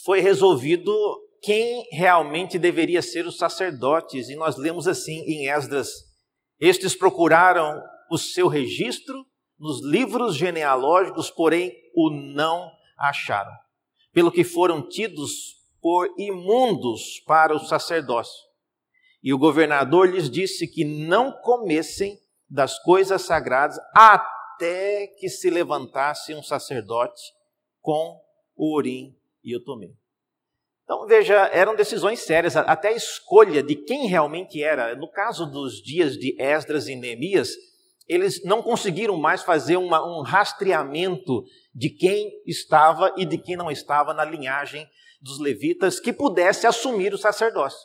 foi 0.04 0.20
resolvido 0.20 0.92
quem 1.42 1.86
realmente 1.92 2.58
deveria 2.58 3.02
ser 3.02 3.26
os 3.26 3.36
sacerdotes. 3.36 4.28
E 4.28 4.36
nós 4.36 4.56
lemos 4.56 4.86
assim 4.86 5.20
em 5.26 5.48
Esdras: 5.48 5.90
Estes 6.60 6.94
procuraram 6.94 7.82
o 8.10 8.18
seu 8.18 8.48
registro 8.48 9.26
nos 9.58 9.82
livros 9.84 10.36
genealógicos, 10.36 11.30
porém 11.30 11.72
o 11.94 12.10
não 12.10 12.70
acharam, 12.96 13.52
pelo 14.12 14.30
que 14.30 14.44
foram 14.44 14.88
tidos 14.88 15.56
por 15.80 16.08
imundos 16.18 17.20
para 17.26 17.54
o 17.54 17.60
sacerdócio. 17.60 18.46
E 19.22 19.32
o 19.32 19.38
governador 19.38 20.08
lhes 20.08 20.30
disse 20.30 20.66
que 20.66 20.84
não 20.84 21.32
comessem 21.32 22.18
das 22.48 22.78
coisas 22.78 23.22
sagradas 23.22 23.78
até 23.94 25.06
que 25.18 25.28
se 25.28 25.50
levantasse 25.50 26.34
um 26.34 26.42
sacerdote 26.42 27.20
com 27.80 28.20
o 28.56 28.76
Urim 28.76 29.16
e 29.42 29.56
o 29.56 29.62
Tumim. 29.62 29.96
Então, 30.88 31.06
veja, 31.06 31.34
eram 31.52 31.76
decisões 31.76 32.20
sérias, 32.20 32.56
até 32.56 32.88
a 32.88 32.96
escolha 32.96 33.62
de 33.62 33.76
quem 33.76 34.06
realmente 34.06 34.62
era. 34.62 34.96
No 34.96 35.06
caso 35.06 35.44
dos 35.44 35.82
dias 35.82 36.16
de 36.16 36.34
Esdras 36.40 36.88
e 36.88 36.96
Neemias, 36.96 37.50
eles 38.08 38.42
não 38.42 38.62
conseguiram 38.62 39.14
mais 39.18 39.42
fazer 39.42 39.76
uma, 39.76 40.02
um 40.02 40.22
rastreamento 40.22 41.44
de 41.74 41.90
quem 41.90 42.32
estava 42.46 43.12
e 43.18 43.26
de 43.26 43.36
quem 43.36 43.54
não 43.54 43.70
estava 43.70 44.14
na 44.14 44.24
linhagem 44.24 44.88
dos 45.20 45.38
levitas 45.38 46.00
que 46.00 46.10
pudesse 46.10 46.66
assumir 46.66 47.12
o 47.12 47.18
sacerdócio. 47.18 47.78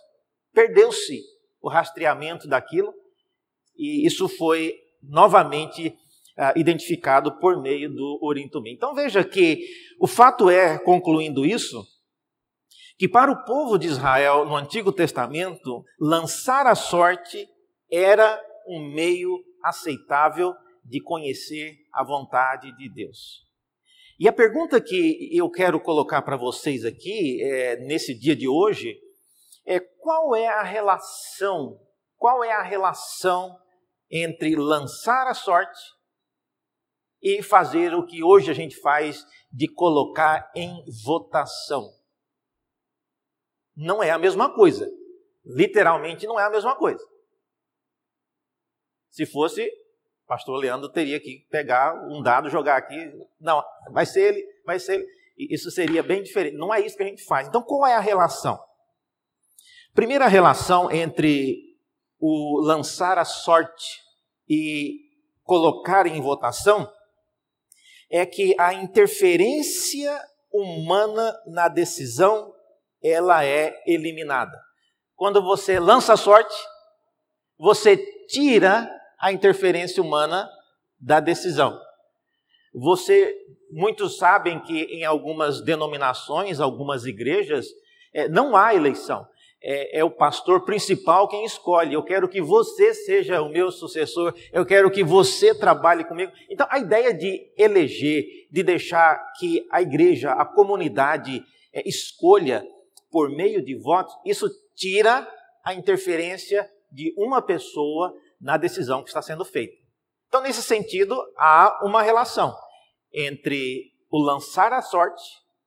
Perdeu-se 0.53 1.19
o 1.61 1.69
rastreamento 1.69 2.47
daquilo 2.47 2.93
e 3.77 4.07
isso 4.07 4.29
foi 4.29 4.75
novamente 5.01 5.89
uh, 5.89 6.57
identificado 6.57 7.37
por 7.37 7.61
meio 7.61 7.93
do 7.93 8.19
Urim 8.23 8.47
Tumim. 8.47 8.71
Então 8.71 8.95
veja 8.95 9.25
que 9.25 9.59
o 9.99 10.07
fato 10.07 10.49
é, 10.49 10.79
concluindo 10.79 11.45
isso, 11.45 11.83
que 12.97 13.08
para 13.08 13.32
o 13.32 13.43
povo 13.43 13.77
de 13.77 13.88
Israel 13.88 14.45
no 14.45 14.56
Antigo 14.56 14.91
Testamento, 14.91 15.84
lançar 15.99 16.67
a 16.67 16.75
sorte 16.75 17.47
era 17.91 18.39
um 18.67 18.93
meio 18.93 19.43
aceitável 19.63 20.53
de 20.84 21.01
conhecer 21.01 21.75
a 21.91 22.03
vontade 22.03 22.75
de 22.77 22.89
Deus. 22.93 23.43
E 24.19 24.27
a 24.27 24.34
pergunta 24.34 24.79
que 24.79 25.29
eu 25.36 25.49
quero 25.49 25.79
colocar 25.79 26.21
para 26.21 26.38
vocês 26.38 26.86
aqui, 26.86 27.41
é, 27.41 27.77
nesse 27.77 28.17
dia 28.17 28.36
de 28.36 28.47
hoje, 28.47 28.95
é 29.65 29.79
qual 29.79 30.36
é 30.36 30.47
a 30.47 30.62
relação, 30.62 31.79
qual 32.17 32.43
é 32.43 32.51
a 32.51 32.62
relação 32.62 33.58
entre 34.12 34.56
lançar 34.56 35.27
a 35.27 35.34
sorte 35.34 35.79
e 37.21 37.41
fazer 37.41 37.95
o 37.95 38.06
que 38.06 38.23
hoje 38.23 38.51
a 38.51 38.53
gente 38.53 38.75
faz 38.75 39.25
de 39.51 39.67
colocar 39.67 40.51
em 40.56 40.84
votação 41.03 41.89
não 43.75 44.01
é 44.03 44.12
a 44.12 44.17
mesma 44.17 44.53
coisa. 44.53 44.89
Literalmente 45.45 46.25
não 46.25 46.39
é 46.39 46.45
a 46.45 46.49
mesma 46.49 46.75
coisa. 46.75 47.03
Se 49.09 49.25
fosse, 49.25 49.69
pastor 50.27 50.57
Leandro 50.57 50.89
teria 50.89 51.19
que 51.19 51.45
pegar 51.49 51.93
um 52.07 52.21
dado, 52.21 52.49
jogar 52.49 52.77
aqui. 52.77 52.95
Não, 53.39 53.63
vai 53.91 54.05
ser 54.05 54.33
ele, 54.33 54.45
vai 54.65 54.79
ser 54.79 54.95
ele. 54.95 55.07
Isso 55.38 55.69
seria 55.71 56.01
bem 56.01 56.23
diferente. 56.23 56.55
Não 56.57 56.73
é 56.73 56.79
isso 56.79 56.95
que 56.95 57.03
a 57.03 57.07
gente 57.07 57.23
faz. 57.25 57.47
Então, 57.47 57.62
qual 57.62 57.86
é 57.86 57.95
a 57.95 57.99
relação? 57.99 58.59
Primeira 59.93 60.27
relação 60.27 60.91
entre 60.91 61.59
o 62.19 62.62
lançar 62.62 63.17
a 63.17 63.25
sorte 63.25 64.01
e 64.49 64.99
colocar 65.43 66.07
em 66.07 66.21
votação 66.21 66.89
é 68.09 68.25
que 68.25 68.55
a 68.59 68.73
interferência 68.73 70.19
humana 70.51 71.36
na 71.47 71.67
decisão 71.67 72.52
ela 73.03 73.45
é 73.45 73.75
eliminada. 73.85 74.57
Quando 75.15 75.41
você 75.41 75.79
lança 75.79 76.13
a 76.13 76.17
sorte, 76.17 76.55
você 77.57 77.97
tira 78.27 78.89
a 79.19 79.31
interferência 79.31 80.01
humana 80.01 80.49
da 80.99 81.19
decisão. 81.19 81.79
Você, 82.73 83.35
muitos 83.71 84.17
sabem 84.17 84.59
que 84.59 84.83
em 84.83 85.05
algumas 85.05 85.61
denominações, 85.61 86.59
algumas 86.59 87.05
igrejas, 87.05 87.67
é, 88.13 88.27
não 88.27 88.55
há 88.55 88.73
eleição. 88.73 89.27
É, 89.65 89.99
é, 89.99 90.03
o 90.03 90.11
pastor 90.11 90.65
principal 90.65 91.27
quem 91.27 91.45
escolhe. 91.45 91.93
Eu 91.93 92.03
quero 92.03 92.27
que 92.27 92.41
você 92.41 92.93
seja 92.93 93.41
o 93.41 93.49
meu 93.49 93.71
sucessor, 93.71 94.33
eu 94.51 94.65
quero 94.65 94.91
que 94.91 95.03
você 95.03 95.55
trabalhe 95.55 96.03
comigo. 96.03 96.31
Então, 96.49 96.67
a 96.69 96.79
ideia 96.79 97.13
de 97.13 97.49
eleger, 97.57 98.25
de 98.51 98.61
deixar 98.61 99.31
que 99.39 99.65
a 99.71 99.81
igreja, 99.81 100.33
a 100.33 100.43
comunidade 100.43 101.41
é, 101.71 101.87
escolha, 101.87 102.65
por 103.13 103.30
meio 103.30 103.63
de 103.63 103.76
votos, 103.76 104.12
isso 104.26 104.49
tira 104.76 105.32
a 105.63 105.71
interferência 105.71 106.67
de 106.91 107.13
uma 107.15 107.43
pessoa 107.43 108.12
na 108.41 108.58
decisão 108.58 109.04
que 109.04 109.10
está 109.10 109.21
sendo 109.21 109.45
feita. 109.45 109.76
Então, 110.28 110.41
nesse 110.41 110.63
sentido, 110.63 111.15
há 111.38 111.80
uma 111.86 112.02
relação 112.02 112.52
entre 113.13 113.91
o 114.10 114.19
lançar 114.19 114.73
a 114.73 114.82
sorte 114.82 115.23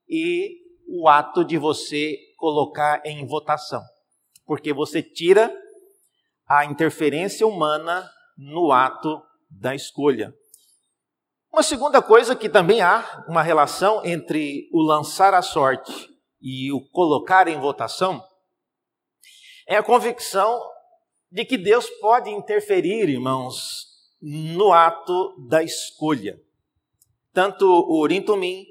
e 0.09 0.57
o 0.89 1.09
ato 1.09 1.45
de 1.45 1.57
você 1.57 2.17
colocar 2.37 3.01
em 3.05 3.25
votação, 3.25 3.83
porque 4.45 4.73
você 4.73 5.01
tira 5.01 5.57
a 6.49 6.65
interferência 6.65 7.47
humana 7.47 8.11
no 8.37 8.73
ato 8.73 9.23
da 9.49 9.73
escolha. 9.73 10.35
Uma 11.53 11.63
segunda 11.63 12.03
coisa 12.03 12.35
que 12.35 12.49
também 12.49 12.83
há 12.83 13.25
uma 13.29 13.43
relação 13.43 14.05
entre 14.05 14.69
o 14.73 14.83
lançar 14.83 15.33
a 15.33 15.43
sorte 15.43 16.15
e 16.40 16.72
o 16.72 16.81
colocar 16.90 17.49
em 17.49 17.59
votação, 17.59 18.22
é 19.66 19.77
a 19.77 19.83
convicção 19.83 20.61
de 21.31 21.44
que 21.44 21.59
Deus 21.59 21.88
pode 22.01 22.31
interferir, 22.31 23.09
irmãos, 23.09 23.87
no 24.20 24.72
ato 24.72 25.35
da 25.49 25.62
escolha. 25.62 26.40
Tanto 27.33 27.66
o 27.66 28.01
Urim 28.01 28.22
Tumim 28.22 28.64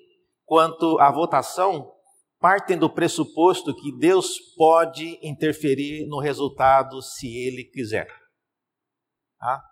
quanto 0.46 1.00
a 1.00 1.12
votação 1.12 1.92
partem 2.40 2.78
do 2.78 2.90
pressuposto 2.90 3.76
que 3.76 3.92
Deus 3.98 4.40
pode 4.56 5.20
interferir 5.22 6.08
no 6.08 6.20
resultado 6.20 7.02
se 7.02 7.28
Ele 7.28 7.64
quiser. 7.64 8.08
Tá? 9.40 9.64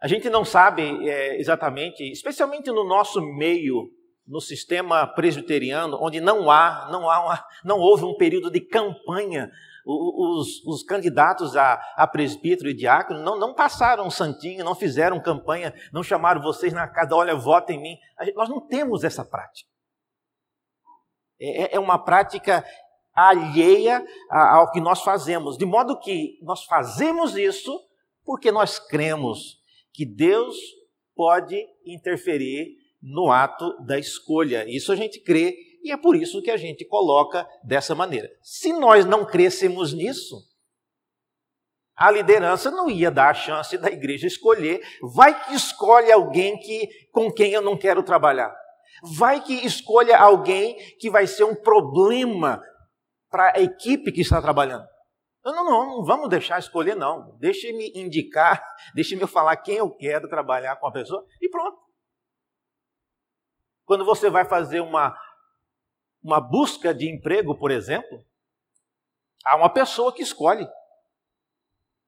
A 0.00 0.08
gente 0.08 0.30
não 0.30 0.44
sabe 0.44 0.82
é, 1.08 1.38
exatamente, 1.38 2.02
especialmente 2.10 2.70
no 2.70 2.84
nosso 2.84 3.20
meio, 3.20 3.90
no 4.30 4.40
sistema 4.40 5.06
presbiteriano, 5.06 5.98
onde 6.00 6.20
não 6.20 6.50
há, 6.50 6.88
não 6.90 7.10
há, 7.10 7.24
uma, 7.24 7.44
não 7.64 7.78
houve 7.78 8.04
um 8.04 8.16
período 8.16 8.50
de 8.50 8.60
campanha 8.60 9.50
os, 9.84 10.64
os, 10.66 10.82
candidatos 10.82 11.56
a, 11.56 11.74
a, 11.96 12.06
presbítero 12.06 12.68
e 12.68 12.74
diácono 12.74 13.20
não, 13.22 13.38
não 13.38 13.54
passaram 13.54 14.06
um 14.06 14.10
santinho, 14.10 14.64
não 14.64 14.74
fizeram 14.74 15.20
campanha, 15.20 15.74
não 15.92 16.02
chamaram 16.02 16.40
vocês 16.40 16.72
na 16.72 16.86
casa, 16.86 17.14
olha, 17.14 17.34
vota 17.34 17.72
em 17.72 17.80
mim. 17.80 17.96
Gente, 18.22 18.36
nós 18.36 18.48
não 18.48 18.60
temos 18.60 19.04
essa 19.04 19.24
prática. 19.24 19.68
É, 21.40 21.62
é, 21.62 21.76
é 21.76 21.80
uma 21.80 21.98
prática 21.98 22.64
alheia 23.12 24.04
ao 24.30 24.70
que 24.70 24.80
nós 24.80 25.02
fazemos, 25.02 25.56
de 25.56 25.64
modo 25.64 25.98
que 25.98 26.38
nós 26.42 26.64
fazemos 26.64 27.36
isso 27.36 27.80
porque 28.24 28.52
nós 28.52 28.78
cremos 28.78 29.58
que 29.92 30.06
Deus 30.06 30.56
pode 31.16 31.66
interferir 31.84 32.79
no 33.02 33.30
ato 33.30 33.76
da 33.84 33.98
escolha. 33.98 34.64
Isso 34.68 34.92
a 34.92 34.96
gente 34.96 35.20
crê 35.20 35.56
e 35.82 35.90
é 35.90 35.96
por 35.96 36.14
isso 36.14 36.42
que 36.42 36.50
a 36.50 36.56
gente 36.56 36.84
coloca 36.84 37.46
dessa 37.64 37.94
maneira. 37.94 38.30
Se 38.42 38.72
nós 38.72 39.04
não 39.04 39.24
crescemos 39.24 39.92
nisso, 39.92 40.36
a 41.96 42.10
liderança 42.10 42.70
não 42.70 42.88
ia 42.88 43.10
dar 43.10 43.30
a 43.30 43.34
chance 43.34 43.76
da 43.76 43.90
igreja 43.90 44.26
escolher. 44.26 44.80
Vai 45.14 45.44
que 45.44 45.54
escolhe 45.54 46.10
alguém 46.10 46.58
que, 46.58 46.88
com 47.12 47.30
quem 47.30 47.52
eu 47.52 47.62
não 47.62 47.76
quero 47.76 48.02
trabalhar. 48.02 48.54
Vai 49.16 49.42
que 49.42 49.54
escolha 49.66 50.16
alguém 50.18 50.76
que 50.98 51.10
vai 51.10 51.26
ser 51.26 51.44
um 51.44 51.54
problema 51.54 52.62
para 53.30 53.52
a 53.56 53.60
equipe 53.60 54.12
que 54.12 54.20
está 54.20 54.40
trabalhando. 54.40 54.84
Não, 55.44 55.54
não, 55.54 55.64
não, 55.64 55.86
não 55.86 56.04
vamos 56.04 56.28
deixar 56.28 56.58
escolher, 56.58 56.94
não. 56.94 57.36
Deixe-me 57.38 57.92
indicar, 57.94 58.62
deixe-me 58.94 59.26
falar 59.26 59.56
quem 59.56 59.76
eu 59.76 59.90
quero 59.90 60.28
trabalhar 60.28 60.76
com 60.76 60.86
a 60.86 60.92
pessoa 60.92 61.24
e 61.40 61.48
pronto. 61.48 61.79
Quando 63.90 64.04
você 64.04 64.30
vai 64.30 64.44
fazer 64.44 64.78
uma, 64.78 65.18
uma 66.22 66.40
busca 66.40 66.94
de 66.94 67.10
emprego, 67.10 67.58
por 67.58 67.72
exemplo, 67.72 68.24
há 69.44 69.56
uma 69.56 69.68
pessoa 69.68 70.12
que 70.12 70.22
escolhe. 70.22 70.62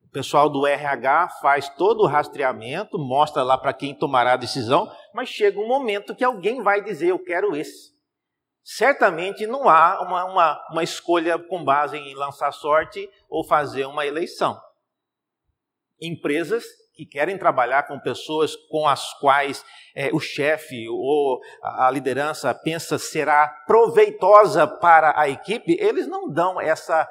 O 0.05 0.09
pessoal 0.13 0.49
do 0.49 0.65
RH 0.65 1.31
faz 1.41 1.69
todo 1.71 2.05
o 2.05 2.07
rastreamento, 2.07 3.01
mostra 3.01 3.43
lá 3.43 3.59
para 3.59 3.73
quem 3.73 3.97
tomará 3.97 4.35
a 4.35 4.37
decisão, 4.37 4.89
mas 5.13 5.29
chega 5.29 5.59
um 5.59 5.67
momento 5.67 6.15
que 6.15 6.23
alguém 6.23 6.63
vai 6.63 6.85
dizer: 6.85 7.09
Eu 7.09 7.19
quero 7.19 7.57
esse. 7.57 7.93
Certamente 8.63 9.45
não 9.45 9.69
há 9.69 10.03
uma, 10.03 10.25
uma, 10.27 10.69
uma 10.71 10.85
escolha 10.85 11.37
com 11.37 11.65
base 11.65 11.97
em 11.97 12.15
lançar 12.15 12.53
sorte 12.53 13.11
ou 13.29 13.43
fazer 13.43 13.87
uma 13.87 14.07
eleição. 14.07 14.57
Empresas 16.01 16.65
que 16.95 17.07
querem 17.07 17.39
trabalhar 17.39 17.85
com 17.85 17.99
pessoas 17.99 18.55
com 18.69 18.87
as 18.87 19.13
quais 19.19 19.65
é, 19.95 20.11
o 20.13 20.21
chefe 20.21 20.89
ou 20.89 21.41
a 21.63 21.91
liderança 21.91 22.55
pensa 22.55 22.99
será 22.99 23.49
proveitosa 23.67 24.67
para 24.67 25.19
a 25.19 25.29
equipe, 25.29 25.77
eles 25.81 26.07
não 26.07 26.31
dão 26.31 26.61
essa, 26.61 27.09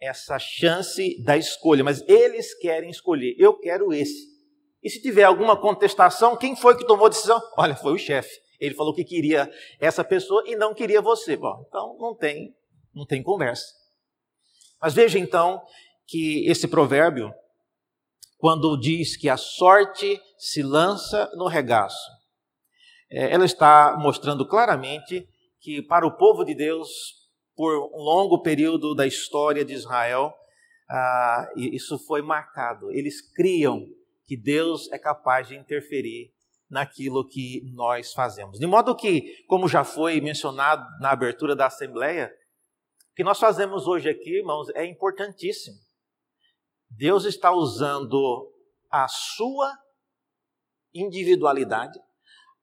essa 0.00 0.38
chance 0.38 1.20
da 1.22 1.36
escolha, 1.36 1.82
mas 1.82 2.02
eles 2.08 2.54
querem 2.58 2.90
escolher. 2.90 3.34
Eu 3.38 3.58
quero 3.58 3.92
esse. 3.92 4.36
E 4.82 4.88
se 4.88 5.02
tiver 5.02 5.24
alguma 5.24 5.60
contestação, 5.60 6.36
quem 6.36 6.54
foi 6.54 6.76
que 6.76 6.86
tomou 6.86 7.06
a 7.06 7.10
decisão? 7.10 7.40
Olha, 7.58 7.74
foi 7.74 7.92
o 7.92 7.98
chefe. 7.98 8.38
Ele 8.60 8.74
falou 8.74 8.94
que 8.94 9.04
queria 9.04 9.50
essa 9.80 10.04
pessoa 10.04 10.42
e 10.46 10.56
não 10.56 10.72
queria 10.72 11.02
você. 11.02 11.36
Bom, 11.36 11.64
então 11.66 11.96
não 11.98 12.14
tem, 12.14 12.54
não 12.94 13.04
tem 13.04 13.22
conversa. 13.22 13.66
Mas 14.80 14.94
veja 14.94 15.18
então 15.18 15.62
que 16.06 16.48
esse 16.48 16.68
provérbio 16.68 17.32
quando 18.38 18.78
diz 18.78 19.16
que 19.16 19.28
a 19.28 19.36
sorte 19.36 20.20
se 20.38 20.62
lança 20.62 21.30
no 21.34 21.46
regaço. 21.46 22.10
É, 23.10 23.32
ela 23.32 23.44
está 23.44 23.96
mostrando 23.98 24.46
claramente 24.46 25.26
que 25.60 25.82
para 25.82 26.06
o 26.06 26.16
povo 26.16 26.44
de 26.44 26.54
Deus, 26.54 26.88
por 27.54 27.72
um 27.94 28.02
longo 28.02 28.42
período 28.42 28.94
da 28.94 29.06
história 29.06 29.64
de 29.64 29.72
Israel, 29.72 30.32
ah, 30.88 31.48
isso 31.56 31.98
foi 32.06 32.22
marcado. 32.22 32.90
Eles 32.92 33.20
criam 33.34 33.86
que 34.26 34.36
Deus 34.36 34.90
é 34.92 34.98
capaz 34.98 35.48
de 35.48 35.56
interferir 35.56 36.30
naquilo 36.68 37.26
que 37.26 37.62
nós 37.74 38.12
fazemos. 38.12 38.58
De 38.58 38.66
modo 38.66 38.94
que, 38.94 39.44
como 39.46 39.68
já 39.68 39.84
foi 39.84 40.20
mencionado 40.20 40.84
na 41.00 41.10
abertura 41.10 41.54
da 41.54 41.66
Assembleia, 41.66 42.32
o 43.12 43.14
que 43.14 43.24
nós 43.24 43.38
fazemos 43.38 43.86
hoje 43.86 44.08
aqui, 44.08 44.38
irmãos, 44.38 44.68
é 44.74 44.84
importantíssimo. 44.84 45.76
Deus 46.88 47.24
está 47.24 47.52
usando 47.52 48.52
a 48.90 49.06
sua 49.08 49.76
individualidade, 50.94 51.98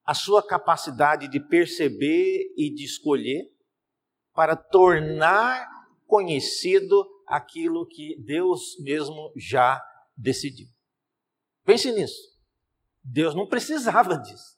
a 0.06 0.14
sua 0.14 0.46
capacidade 0.46 1.28
de 1.28 1.40
perceber 1.40 2.54
e 2.58 2.74
de 2.74 2.84
escolher 2.84 3.44
para 4.34 4.56
tornar 4.56 5.68
conhecido 6.08 7.08
aquilo 7.28 7.88
que 7.88 8.22
Deus 8.24 8.78
mesmo 8.80 9.32
já 9.36 9.82
decidiu. 10.16 10.68
Pense 11.64 11.92
nisso. 11.92 12.34
Deus 13.04 13.36
não 13.36 13.48
precisava 13.48 14.18
disso. 14.18 14.58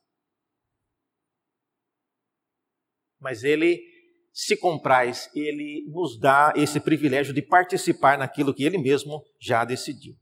Mas 3.20 3.44
ele 3.44 3.95
se 4.36 4.58
compraz, 4.58 5.30
ele 5.34 5.86
nos 5.88 6.20
dá 6.20 6.52
esse 6.58 6.78
privilégio 6.78 7.34
de 7.34 7.42
participar 7.42 8.18
naquilo 8.18 8.54
que 8.54 8.66
ele 8.66 8.78
mesmo 8.78 9.24
já 9.40 9.64
decidiu. 9.64 10.14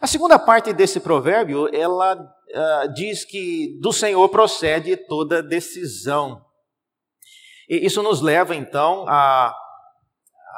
A 0.00 0.06
segunda 0.06 0.38
parte 0.38 0.72
desse 0.72 0.98
provérbio, 0.98 1.68
ela 1.74 2.14
uh, 2.14 2.94
diz 2.94 3.26
que 3.26 3.78
do 3.78 3.92
Senhor 3.92 4.26
procede 4.30 4.96
toda 4.96 5.42
decisão. 5.42 6.40
E 7.68 7.84
isso 7.84 8.02
nos 8.02 8.22
leva 8.22 8.56
então 8.56 9.04
a, 9.06 9.54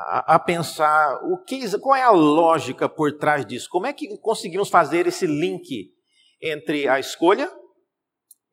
a, 0.06 0.34
a 0.36 0.38
pensar 0.38 1.18
o 1.24 1.42
que, 1.42 1.76
qual 1.80 1.96
é 1.96 2.02
a 2.04 2.12
lógica 2.12 2.88
por 2.88 3.18
trás 3.18 3.44
disso. 3.44 3.66
Como 3.68 3.88
é 3.88 3.92
que 3.92 4.16
conseguimos 4.18 4.68
fazer 4.68 5.08
esse 5.08 5.26
link 5.26 5.90
entre 6.40 6.86
a 6.86 7.00
escolha, 7.00 7.50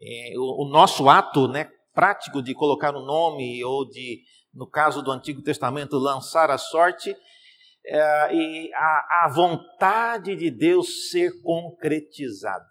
eh, 0.01 0.33
o, 0.35 0.65
o 0.65 0.69
nosso 0.69 1.07
ato, 1.07 1.47
né, 1.47 1.69
prático 1.93 2.43
de 2.43 2.53
colocar 2.53 2.95
o 2.95 2.99
um 2.99 3.05
nome 3.05 3.63
ou 3.63 3.87
de 3.87 4.21
no 4.57 4.65
caso 4.65 5.03
do 5.03 5.11
Antigo 5.11 5.43
Testamento, 5.43 5.99
lançar 5.99 6.49
a 6.49 6.57
sorte, 6.57 7.15
é, 7.85 8.33
e 8.33 8.73
a, 8.73 9.25
a 9.25 9.31
vontade 9.33 10.35
de 10.35 10.49
Deus 10.49 11.11
ser 11.11 11.31
concretizada. 11.43 12.65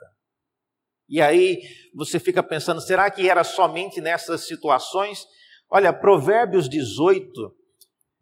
E 1.09 1.23
aí 1.23 1.63
você 1.95 2.19
fica 2.19 2.43
pensando, 2.43 2.81
será 2.81 3.09
que 3.09 3.31
era 3.31 3.45
somente 3.45 4.01
nessas 4.01 4.49
situações? 4.49 5.25
Olha, 5.71 5.93
Provérbios 5.93 6.69
18, 6.69 7.55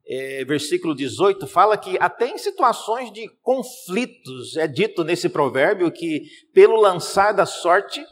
é, 0.07 0.45
versículo 0.45 0.95
18, 0.95 1.47
fala 1.47 1.79
que 1.79 1.97
até 1.99 2.29
em 2.29 2.37
situações 2.37 3.11
de 3.11 3.27
conflitos, 3.41 4.59
é 4.59 4.69
dito 4.69 5.03
nesse 5.03 5.31
provérbio 5.31 5.91
que 5.91 6.25
pelo 6.53 6.79
lançar 6.79 7.33
da 7.33 7.47
sorte, 7.47 8.05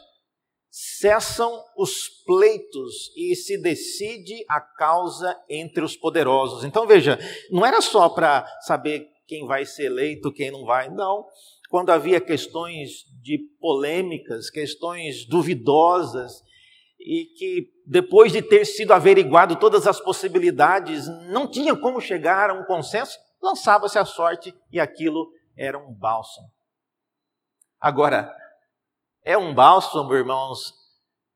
cessam 0.75 1.63
os 1.77 2.09
pleitos 2.25 3.11
e 3.15 3.35
se 3.35 3.61
decide 3.61 4.43
a 4.49 4.59
causa 4.59 5.39
entre 5.47 5.83
os 5.83 5.95
poderosos. 5.95 6.63
Então 6.63 6.87
veja, 6.87 7.19
não 7.51 7.63
era 7.63 7.79
só 7.79 8.09
para 8.09 8.43
saber 8.61 9.07
quem 9.27 9.45
vai 9.45 9.67
ser 9.67 9.85
eleito, 9.85 10.33
quem 10.33 10.49
não 10.49 10.65
vai, 10.65 10.89
não. 10.89 11.27
Quando 11.69 11.91
havia 11.91 12.19
questões 12.19 13.05
de 13.21 13.37
polêmicas, 13.59 14.49
questões 14.49 15.27
duvidosas, 15.27 16.41
e 16.99 17.25
que 17.37 17.67
depois 17.85 18.31
de 18.31 18.41
ter 18.41 18.65
sido 18.65 18.93
averiguado 18.93 19.57
todas 19.57 19.85
as 19.85 19.99
possibilidades, 19.99 21.05
não 21.29 21.47
tinha 21.47 21.75
como 21.75 22.01
chegar 22.01 22.49
a 22.49 22.53
um 22.53 22.63
consenso, 22.65 23.19
lançava-se 23.39 23.99
a 23.99 24.05
sorte 24.05 24.55
e 24.71 24.79
aquilo 24.79 25.29
era 25.55 25.77
um 25.77 25.93
bálsamo. 25.93 26.47
Agora, 27.79 28.33
é 29.23 29.37
um 29.37 29.53
bálsamo, 29.53 30.13
irmãos, 30.13 30.73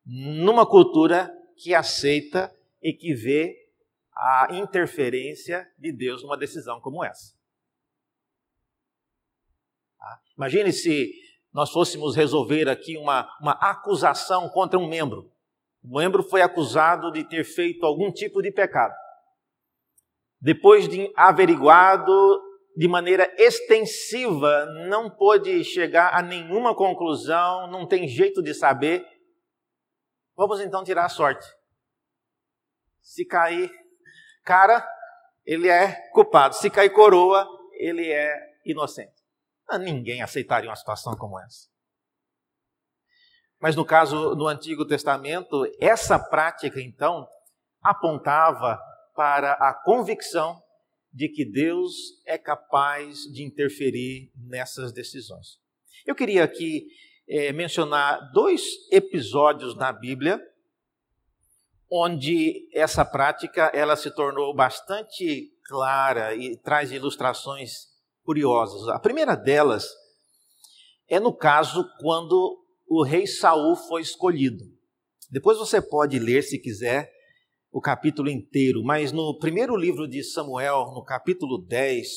numa 0.06 0.66
cultura 0.66 1.32
que 1.56 1.74
aceita 1.74 2.54
e 2.82 2.94
que 2.94 3.14
vê 3.14 3.56
a 4.16 4.48
interferência 4.52 5.70
de 5.78 5.92
Deus 5.92 6.24
numa 6.24 6.38
decisão 6.38 6.82
como 6.82 7.04
essa. 7.04 7.34
Tá? 9.98 10.22
Imagine 10.38 10.72
se 10.72 11.14
nós 11.54 11.72
fôssemos 11.72 12.16
resolver 12.16 12.70
aqui 12.70 12.98
uma, 12.98 13.30
uma 13.40 13.54
acusação 13.54 14.50
contra 14.50 14.78
um 14.78 14.88
membro. 14.88 15.32
O 15.84 15.98
membro 15.98 16.24
foi 16.24 16.42
acusado 16.42 17.12
de 17.12 17.24
ter 17.24 17.44
feito 17.44 17.86
algum 17.86 18.12
tipo 18.12 18.42
de 18.42 18.52
pecado. 18.52 18.94
Depois 20.40 20.88
de 20.88 21.12
averiguado 21.16 22.14
de 22.78 22.88
maneira 22.88 23.34
extensiva, 23.40 24.68
não 24.88 25.10
pôde 25.10 25.64
chegar 25.64 26.14
a 26.14 26.22
nenhuma 26.22 26.76
conclusão, 26.76 27.66
não 27.72 27.88
tem 27.88 28.08
jeito 28.08 28.44
de 28.44 28.54
saber. 28.54 29.04
Vamos 30.36 30.62
então 30.62 30.84
tirar 30.84 31.06
a 31.06 31.10
sorte. 31.10 31.44
Se 33.02 33.26
cair, 33.26 33.72
cara, 34.44 34.88
ele 35.44 35.68
é 35.68 36.08
culpado. 36.12 36.54
Se 36.54 36.70
cair 36.70 36.92
coroa, 36.92 37.50
ele 37.80 38.12
é 38.12 38.32
inocente. 38.64 39.24
Ah, 39.68 39.80
ninguém 39.80 40.22
aceitaria 40.22 40.70
uma 40.70 40.76
situação 40.76 41.18
como 41.18 41.40
essa. 41.40 41.68
Mas 43.60 43.76
no 43.76 43.84
caso 43.84 44.36
do 44.36 44.48
Antigo 44.48 44.86
Testamento, 44.86 45.66
essa 45.82 46.20
prática 46.20 46.80
então 46.80 47.28
apontava 47.82 48.80
para 49.16 49.54
a 49.54 49.74
convicção 49.74 50.62
de 51.14 51.30
que 51.30 51.46
Deus 51.46 52.22
é 52.26 52.38
capaz 52.38 53.24
de 53.32 53.44
interferir 53.44 54.32
nessas 54.36 54.92
decisões. 54.92 55.60
Eu 56.06 56.16
queria 56.16 56.44
aqui 56.44 56.88
é, 57.28 57.52
mencionar 57.52 58.32
dois 58.32 58.64
episódios 58.92 59.76
na 59.76 59.92
Bíblia 59.92 60.42
onde 61.90 62.68
essa 62.74 63.06
prática 63.06 63.72
ela 63.74 63.96
se 63.96 64.12
tornou 64.12 64.54
bastante 64.54 65.52
clara 65.66 66.36
e 66.36 66.58
traz 66.58 66.92
ilustrações 66.92 67.88
curiosas. 68.24 68.88
A 68.90 69.00
primeira 69.00 69.36
delas 69.36 69.88
é 71.08 71.20
no 71.20 71.34
caso 71.34 71.90
quando 72.00 72.64
o 72.90 73.04
rei 73.04 73.26
Saul 73.26 73.76
foi 73.76 74.02
escolhido. 74.02 74.66
Depois 75.30 75.58
você 75.58 75.82
pode 75.82 76.20
ler, 76.20 76.42
se 76.42 76.60
quiser, 76.60 77.12
o 77.78 77.80
capítulo 77.80 78.28
inteiro, 78.28 78.84
mas 78.84 79.12
no 79.12 79.38
primeiro 79.38 79.76
livro 79.76 80.08
de 80.08 80.24
Samuel, 80.24 80.94
no 80.96 81.04
capítulo 81.04 81.60
10, 81.60 82.08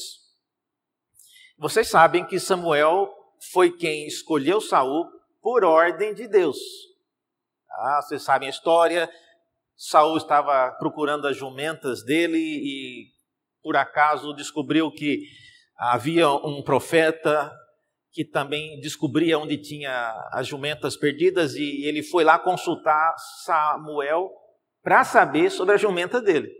vocês 1.59 1.87
sabem 1.87 2.25
que 2.27 2.41
Samuel 2.41 3.13
foi 3.53 3.71
quem 3.71 4.07
escolheu 4.07 4.59
Saul 4.59 5.05
por 5.43 5.63
ordem 5.63 6.15
de 6.15 6.27
Deus. 6.27 6.57
Ah, 7.71 8.01
vocês 8.01 8.23
sabem 8.23 8.49
a 8.49 8.51
história. 8.51 9.11
Saul 9.77 10.17
estava 10.17 10.73
procurando 10.79 11.29
as 11.29 11.37
jumentas 11.37 12.03
dele 12.07 12.39
e 12.39 13.09
por 13.63 13.77
acaso 13.77 14.33
descobriu 14.33 14.91
que 14.91 15.27
havia 15.77 16.31
um 16.31 16.63
profeta 16.63 17.53
que 18.13 18.25
também 18.25 18.81
descobria 18.81 19.39
onde 19.39 19.59
tinha 19.59 20.11
as 20.33 20.47
jumentas 20.47 20.97
perdidas 20.97 21.55
e 21.55 21.85
ele 21.85 22.03
foi 22.03 22.25
lá 22.25 22.39
consultar 22.39 23.15
Samuel 23.45 24.41
para 24.83 25.05
saber 25.05 25.51
sobre 25.51 25.75
a 25.75 25.79
jumenta 25.79 26.21
dele. 26.21 26.51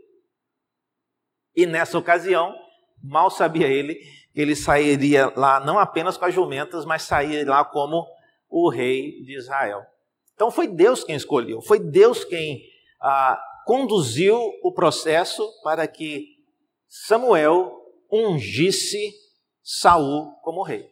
E 1.55 1.65
nessa 1.65 1.97
ocasião, 1.97 2.55
mal 3.03 3.29
sabia 3.29 3.67
ele 3.67 3.95
que 4.33 4.39
ele 4.39 4.55
sairia 4.55 5.31
lá 5.35 5.59
não 5.59 5.77
apenas 5.77 6.15
com 6.15 6.25
as 6.25 6.33
jumentas, 6.33 6.85
mas 6.85 7.03
sairia 7.03 7.49
lá 7.49 7.65
como 7.65 8.05
o 8.49 8.69
rei 8.69 9.21
de 9.23 9.37
Israel. 9.37 9.81
Então 10.33 10.49
foi 10.49 10.67
Deus 10.67 11.03
quem 11.03 11.15
escolheu, 11.15 11.61
foi 11.61 11.79
Deus 11.79 12.23
quem 12.23 12.61
ah, 13.01 13.41
conduziu 13.65 14.37
o 14.63 14.73
processo 14.73 15.47
para 15.63 15.85
que 15.87 16.25
Samuel 16.87 17.71
ungisse 18.09 19.13
Saul 19.61 20.33
como 20.41 20.63
rei. 20.63 20.91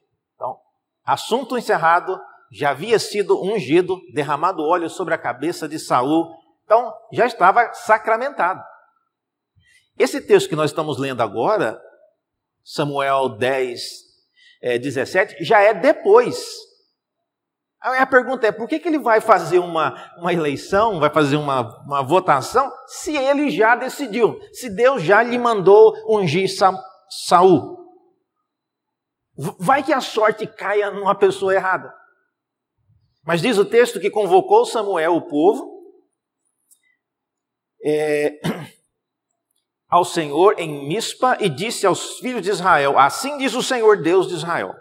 Assunto 1.09 1.57
encerrado, 1.57 2.21
já 2.51 2.69
havia 2.69 2.99
sido 2.99 3.41
ungido, 3.41 3.99
derramado 4.13 4.61
óleo 4.61 4.87
sobre 4.91 5.11
a 5.15 5.17
cabeça 5.17 5.67
de 5.67 5.79
Saul, 5.79 6.31
então 6.69 6.95
já 7.11 7.25
estava 7.25 7.73
sacramentado. 7.73 8.63
Esse 9.97 10.21
texto 10.21 10.47
que 10.47 10.55
nós 10.55 10.69
estamos 10.69 10.99
lendo 10.99 11.21
agora, 11.21 11.81
Samuel 12.63 13.29
10, 13.29 13.81
é, 14.61 14.77
17, 14.77 15.43
já 15.43 15.59
é 15.61 15.73
depois. 15.73 16.45
Aí 17.81 17.97
a 17.97 18.05
pergunta 18.05 18.45
é: 18.45 18.51
por 18.51 18.67
que, 18.67 18.77
que 18.77 18.87
ele 18.87 18.99
vai 18.99 19.19
fazer 19.19 19.57
uma, 19.57 19.95
uma 20.19 20.31
eleição, 20.31 20.99
vai 20.99 21.09
fazer 21.09 21.37
uma, 21.37 21.83
uma 21.85 22.03
votação, 22.03 22.71
se 22.85 23.17
ele 23.17 23.49
já 23.49 23.75
decidiu, 23.75 24.39
se 24.53 24.69
Deus 24.69 25.01
já 25.01 25.23
lhe 25.23 25.39
mandou 25.39 25.95
ungir 26.07 26.55
Sa 26.55 26.71
Saul? 27.25 27.79
Vai 29.57 29.81
que 29.81 29.91
a 29.91 30.01
sorte 30.01 30.45
caia 30.45 30.91
numa 30.91 31.15
pessoa 31.15 31.55
errada. 31.55 31.91
Mas 33.25 33.41
diz 33.41 33.57
o 33.57 33.65
texto 33.65 33.99
que 33.99 34.11
convocou 34.11 34.65
Samuel, 34.65 35.15
o 35.15 35.27
povo, 35.27 35.78
é, 37.83 38.39
ao 39.89 40.05
Senhor 40.05 40.55
em 40.59 40.87
Mispa 40.87 41.37
e 41.39 41.49
disse 41.49 41.85
aos 41.85 42.19
filhos 42.19 42.41
de 42.41 42.49
Israel: 42.49 42.97
Assim 42.97 43.37
diz 43.37 43.53
o 43.53 43.63
Senhor 43.63 44.01
Deus 44.01 44.27
de 44.27 44.35
Israel: 44.35 44.73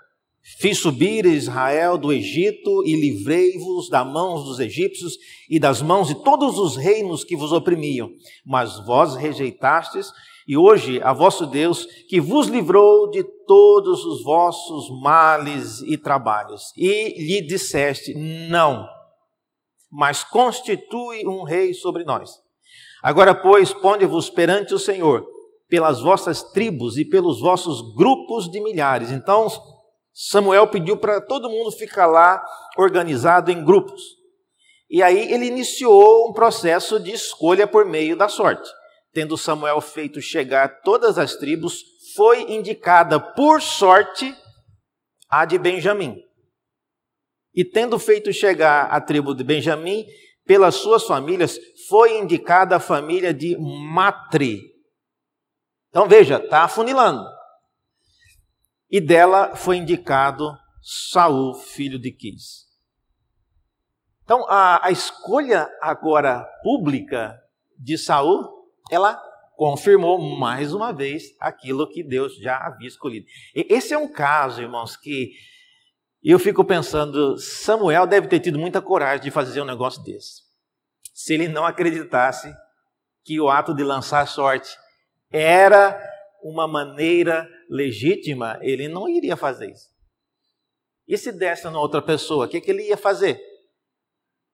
Fiz 0.58 0.78
subir 0.78 1.26
Israel 1.26 1.98
do 1.98 2.12
Egito 2.12 2.84
e 2.84 2.94
livrei-vos 2.94 3.88
da 3.88 4.04
mãos 4.04 4.44
dos 4.44 4.58
egípcios 4.58 5.16
e 5.48 5.58
das 5.58 5.82
mãos 5.82 6.08
de 6.08 6.14
todos 6.22 6.58
os 6.58 6.76
reinos 6.76 7.24
que 7.24 7.36
vos 7.36 7.52
oprimiam, 7.52 8.10
mas 8.44 8.78
vós 8.84 9.14
rejeitastes 9.14 10.10
e 10.48 10.56
hoje 10.56 10.98
a 11.02 11.12
vosso 11.12 11.44
Deus, 11.44 11.84
que 12.08 12.18
vos 12.18 12.46
livrou 12.46 13.10
de 13.10 13.22
todos 13.46 14.02
os 14.06 14.24
vossos 14.24 14.88
males 15.02 15.82
e 15.82 15.98
trabalhos, 15.98 16.72
e 16.74 17.22
lhe 17.22 17.46
disseste: 17.46 18.14
Não, 18.14 18.88
mas 19.90 20.24
constitui 20.24 21.26
um 21.26 21.42
rei 21.42 21.74
sobre 21.74 22.02
nós. 22.02 22.40
Agora, 23.02 23.34
pois, 23.34 23.72
ponde-vos 23.72 24.28
perante 24.28 24.74
o 24.74 24.78
Senhor, 24.78 25.26
pelas 25.68 26.00
vossas 26.00 26.42
tribos 26.42 26.96
e 26.96 27.04
pelos 27.04 27.40
vossos 27.40 27.94
grupos 27.94 28.50
de 28.50 28.60
milhares. 28.60 29.10
Então, 29.10 29.48
Samuel 30.12 30.68
pediu 30.68 30.96
para 30.96 31.20
todo 31.20 31.50
mundo 31.50 31.70
ficar 31.72 32.06
lá 32.06 32.42
organizado 32.76 33.50
em 33.50 33.64
grupos. 33.64 34.02
E 34.90 35.02
aí 35.02 35.32
ele 35.32 35.46
iniciou 35.46 36.28
um 36.28 36.32
processo 36.32 36.98
de 36.98 37.12
escolha 37.12 37.66
por 37.66 37.84
meio 37.84 38.16
da 38.16 38.28
sorte 38.28 38.68
tendo 39.12 39.36
Samuel 39.36 39.80
feito 39.80 40.20
chegar 40.20 40.80
todas 40.82 41.18
as 41.18 41.34
tribos, 41.34 41.82
foi 42.14 42.52
indicada 42.52 43.18
por 43.18 43.60
sorte 43.60 44.34
a 45.28 45.44
de 45.44 45.58
Benjamim. 45.58 46.16
E 47.54 47.64
tendo 47.64 47.98
feito 47.98 48.32
chegar 48.32 48.84
a 48.84 49.00
tribo 49.00 49.34
de 49.34 49.42
Benjamim, 49.42 50.06
pelas 50.44 50.76
suas 50.76 51.04
famílias, 51.04 51.58
foi 51.88 52.18
indicada 52.18 52.76
a 52.76 52.80
família 52.80 53.32
de 53.32 53.56
Matri. 53.56 54.62
Então 55.88 56.06
veja, 56.06 56.36
está 56.36 56.64
afunilando. 56.64 57.26
E 58.90 59.00
dela 59.00 59.56
foi 59.56 59.76
indicado 59.76 60.56
Saul, 60.82 61.54
filho 61.54 61.98
de 61.98 62.12
Quis. 62.12 62.66
Então 64.22 64.44
a, 64.48 64.86
a 64.86 64.90
escolha 64.90 65.68
agora 65.80 66.44
pública 66.62 67.38
de 67.78 67.96
Saul 67.96 68.58
ela 68.90 69.20
confirmou 69.56 70.18
mais 70.38 70.72
uma 70.72 70.92
vez 70.92 71.34
aquilo 71.40 71.88
que 71.88 72.02
Deus 72.02 72.36
já 72.36 72.58
havia 72.58 72.86
escolhido. 72.86 73.26
Esse 73.54 73.92
é 73.92 73.98
um 73.98 74.10
caso, 74.10 74.62
irmãos, 74.62 74.96
que 74.96 75.32
eu 76.22 76.38
fico 76.38 76.64
pensando, 76.64 77.36
Samuel 77.38 78.06
deve 78.06 78.28
ter 78.28 78.40
tido 78.40 78.58
muita 78.58 78.80
coragem 78.80 79.24
de 79.24 79.30
fazer 79.30 79.60
um 79.60 79.64
negócio 79.64 80.02
desse. 80.02 80.47
Se 81.18 81.34
ele 81.34 81.48
não 81.48 81.66
acreditasse 81.66 82.54
que 83.24 83.40
o 83.40 83.48
ato 83.48 83.74
de 83.74 83.82
lançar 83.82 84.24
sorte 84.28 84.78
era 85.32 86.00
uma 86.44 86.68
maneira 86.68 87.44
legítima, 87.68 88.56
ele 88.62 88.86
não 88.86 89.08
iria 89.08 89.36
fazer 89.36 89.68
isso. 89.68 89.88
E 91.08 91.18
se 91.18 91.32
desse 91.32 91.66
a 91.66 91.70
outra 91.72 92.00
pessoa, 92.00 92.46
o 92.46 92.48
que, 92.48 92.60
que 92.60 92.70
ele 92.70 92.84
ia 92.84 92.96
fazer? 92.96 93.36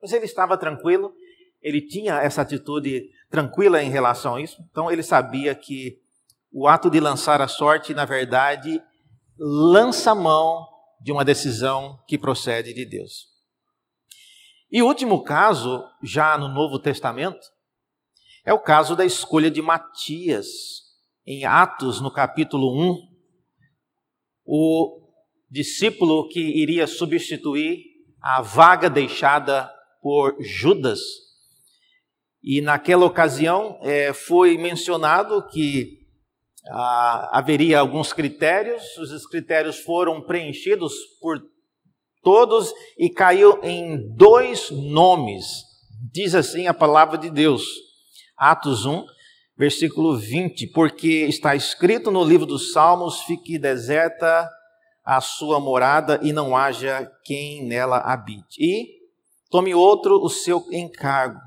Mas 0.00 0.14
ele 0.14 0.24
estava 0.24 0.57
tranquilo, 0.57 1.12
ele 1.61 1.83
tinha 1.83 2.14
essa 2.22 2.40
atitude 2.40 3.11
tranquila 3.29 3.83
em 3.83 3.90
relação 3.90 4.37
a 4.37 4.40
isso, 4.40 4.57
então 4.70 4.90
ele 4.90 5.03
sabia 5.03 5.55
que 5.55 5.98
o 6.50 6.66
ato 6.66 6.88
de 6.88 6.98
lançar 6.98 7.42
a 7.42 7.46
sorte, 7.46 7.92
na 7.92 8.07
verdade, 8.07 8.83
lança 9.38 10.14
mão 10.14 10.66
de 10.98 11.12
uma 11.12 11.27
decisão 11.27 12.03
que 12.09 12.16
procede 12.16 12.72
de 12.72 12.87
Deus. 12.87 13.34
E 14.75 14.83
o 14.83 14.87
último 14.89 15.23
caso, 15.23 15.89
já 16.03 16.37
no 16.37 16.49
Novo 16.49 16.81
Testamento, 16.81 17.47
é 18.45 18.53
o 18.53 18.59
caso 18.59 18.97
da 18.97 19.05
escolha 19.05 19.49
de 19.49 19.63
Matias, 19.63 20.49
em 21.25 21.45
Atos, 21.45 22.01
no 22.01 22.11
capítulo 22.11 22.77
1, 22.77 22.99
o 24.45 25.01
discípulo 25.49 26.27
que 26.27 26.41
iria 26.41 26.89
substituir 26.89 27.85
a 28.21 28.43
vaga 28.43 28.91
deixada 28.91 29.73
por 30.03 30.37
Judas. 30.41 30.99
E 32.43 32.61
naquela 32.61 33.07
ocasião 33.07 33.79
é, 33.81 34.13
foi 34.13 34.59
mencionado 34.59 35.47
que 35.51 36.01
ah, 36.69 37.39
haveria 37.39 37.79
alguns 37.79 38.13
critérios, 38.13 38.83
os 38.99 39.25
critérios 39.25 39.79
foram 39.79 40.21
preenchidos 40.21 40.93
por 41.21 41.54
todos 42.25 42.73
e 42.99 43.09
caiu 43.09 43.61
em 43.63 44.13
dois 44.17 44.71
nomes. 44.71 45.45
Diz 46.13 46.35
assim 46.35 46.67
a 46.67 46.75
palavra 46.75 47.17
de 47.17 47.31
Deus, 47.31 47.63
Atos 48.37 48.85
1, 48.85 49.05
versículo 49.57 50.17
20: 50.17 50.69
Porque 50.69 51.27
está 51.29 51.55
escrito 51.55 52.11
no 52.11 52.25
livro 52.25 52.47
dos 52.47 52.73
Salmos: 52.73 53.21
fique 53.21 53.59
deserta 53.59 54.49
a 55.05 55.21
sua 55.21 55.61
morada 55.61 56.19
e 56.23 56.33
não 56.33 56.57
haja 56.57 57.11
quem 57.25 57.65
nela 57.67 57.99
habite. 57.99 58.57
E 58.59 58.87
tome 59.51 59.75
outro 59.75 60.17
o 60.17 60.31
seu 60.31 60.65
encargo 60.73 61.39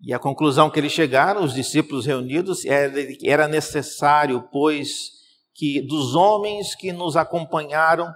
E 0.00 0.14
a 0.14 0.18
conclusão 0.18 0.70
que 0.70 0.78
eles 0.78 0.92
chegaram, 0.92 1.42
os 1.42 1.52
discípulos 1.52 2.06
reunidos, 2.06 2.64
era 2.64 3.48
necessário, 3.48 4.48
pois, 4.52 5.10
que 5.54 5.80
dos 5.80 6.14
homens 6.14 6.74
que 6.74 6.92
nos 6.92 7.16
acompanharam 7.16 8.12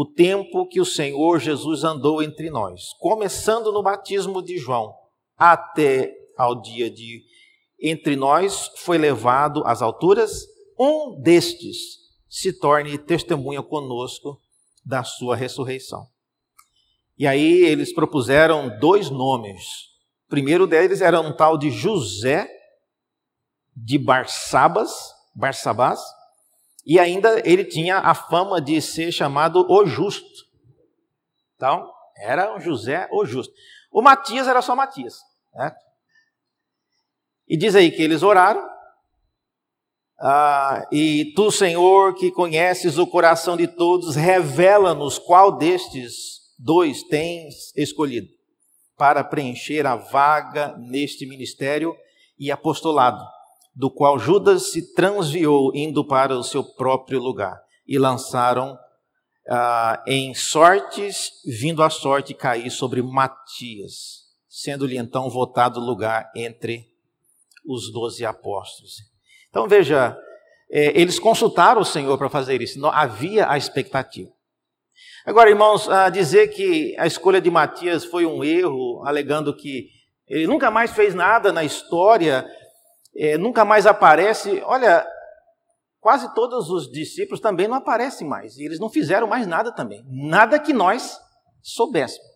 o 0.00 0.06
tempo 0.06 0.64
que 0.64 0.80
o 0.80 0.84
Senhor 0.84 1.40
Jesus 1.40 1.82
andou 1.82 2.22
entre 2.22 2.50
nós, 2.50 2.92
começando 3.00 3.72
no 3.72 3.82
batismo 3.82 4.40
de 4.40 4.56
João 4.56 4.94
até 5.36 6.14
ao 6.36 6.62
dia 6.62 6.88
de 6.88 7.24
entre 7.82 8.14
nós 8.14 8.70
foi 8.76 8.96
levado 8.96 9.60
às 9.66 9.82
alturas, 9.82 10.46
um 10.78 11.20
destes 11.20 11.98
se 12.28 12.52
torne 12.52 12.96
testemunha 12.96 13.60
conosco 13.60 14.40
da 14.86 15.02
sua 15.02 15.34
ressurreição. 15.34 16.06
E 17.18 17.26
aí 17.26 17.64
eles 17.64 17.92
propuseram 17.92 18.78
dois 18.78 19.10
nomes. 19.10 19.64
O 20.26 20.30
primeiro 20.30 20.68
deles 20.68 21.00
era 21.00 21.20
um 21.20 21.34
tal 21.34 21.58
de 21.58 21.72
José 21.72 22.48
de 23.74 23.98
Barsabas, 23.98 24.92
Barsabás, 25.34 26.00
e 26.88 26.98
ainda 26.98 27.42
ele 27.44 27.66
tinha 27.66 27.98
a 27.98 28.14
fama 28.14 28.62
de 28.62 28.80
ser 28.80 29.12
chamado 29.12 29.66
o 29.68 29.84
Justo. 29.84 30.46
Então, 31.54 31.92
era 32.16 32.56
um 32.56 32.58
José 32.58 33.06
o 33.12 33.26
Justo. 33.26 33.52
O 33.92 34.00
Matias 34.00 34.48
era 34.48 34.62
só 34.62 34.74
Matias. 34.74 35.18
Né? 35.54 35.70
E 37.46 37.58
diz 37.58 37.76
aí 37.76 37.90
que 37.90 38.02
eles 38.02 38.22
oraram, 38.22 38.66
ah, 40.18 40.88
e 40.90 41.32
tu, 41.36 41.50
Senhor, 41.50 42.14
que 42.14 42.30
conheces 42.30 42.96
o 42.96 43.06
coração 43.06 43.54
de 43.54 43.68
todos, 43.68 44.16
revela-nos 44.16 45.18
qual 45.18 45.58
destes 45.58 46.38
dois 46.58 47.02
tens 47.02 47.72
escolhido 47.76 48.28
para 48.96 49.22
preencher 49.22 49.86
a 49.86 49.94
vaga 49.94 50.74
neste 50.78 51.26
ministério 51.26 51.94
e 52.38 52.50
apostolado, 52.50 53.22
do 53.78 53.88
qual 53.88 54.18
Judas 54.18 54.72
se 54.72 54.92
transviou 54.92 55.70
indo 55.72 56.04
para 56.04 56.36
o 56.36 56.42
seu 56.42 56.64
próprio 56.64 57.20
lugar. 57.20 57.56
E 57.86 57.96
lançaram 57.96 58.76
ah, 59.48 60.02
em 60.04 60.34
sortes, 60.34 61.30
vindo 61.46 61.80
a 61.84 61.88
sorte 61.88 62.34
cair 62.34 62.70
sobre 62.72 63.00
Matias, 63.00 64.24
sendo-lhe 64.48 64.98
então 64.98 65.30
votado 65.30 65.78
lugar 65.78 66.28
entre 66.34 66.88
os 67.64 67.92
doze 67.92 68.26
apóstolos. 68.26 68.96
Então 69.48 69.68
veja, 69.68 70.18
é, 70.68 71.00
eles 71.00 71.20
consultaram 71.20 71.80
o 71.80 71.84
Senhor 71.84 72.18
para 72.18 72.28
fazer 72.28 72.60
isso, 72.60 72.80
não 72.80 72.90
havia 72.90 73.48
a 73.48 73.56
expectativa. 73.56 74.30
Agora, 75.24 75.50
irmãos, 75.50 75.88
a 75.88 76.10
dizer 76.10 76.48
que 76.48 76.96
a 76.98 77.06
escolha 77.06 77.40
de 77.40 77.48
Matias 77.50 78.04
foi 78.04 78.26
um 78.26 78.42
erro, 78.42 79.06
alegando 79.06 79.54
que 79.54 79.88
ele 80.26 80.48
nunca 80.48 80.68
mais 80.68 80.90
fez 80.90 81.14
nada 81.14 81.52
na 81.52 81.62
história, 81.62 82.44
é, 83.18 83.36
nunca 83.36 83.64
mais 83.64 83.84
aparece. 83.84 84.62
Olha, 84.64 85.06
quase 86.00 86.32
todos 86.34 86.70
os 86.70 86.90
discípulos 86.90 87.40
também 87.40 87.66
não 87.66 87.76
aparecem 87.76 88.26
mais, 88.26 88.56
e 88.56 88.64
eles 88.64 88.78
não 88.78 88.88
fizeram 88.88 89.26
mais 89.26 89.46
nada 89.46 89.74
também, 89.74 90.04
nada 90.06 90.58
que 90.58 90.72
nós 90.72 91.18
soubéssemos. 91.60 92.26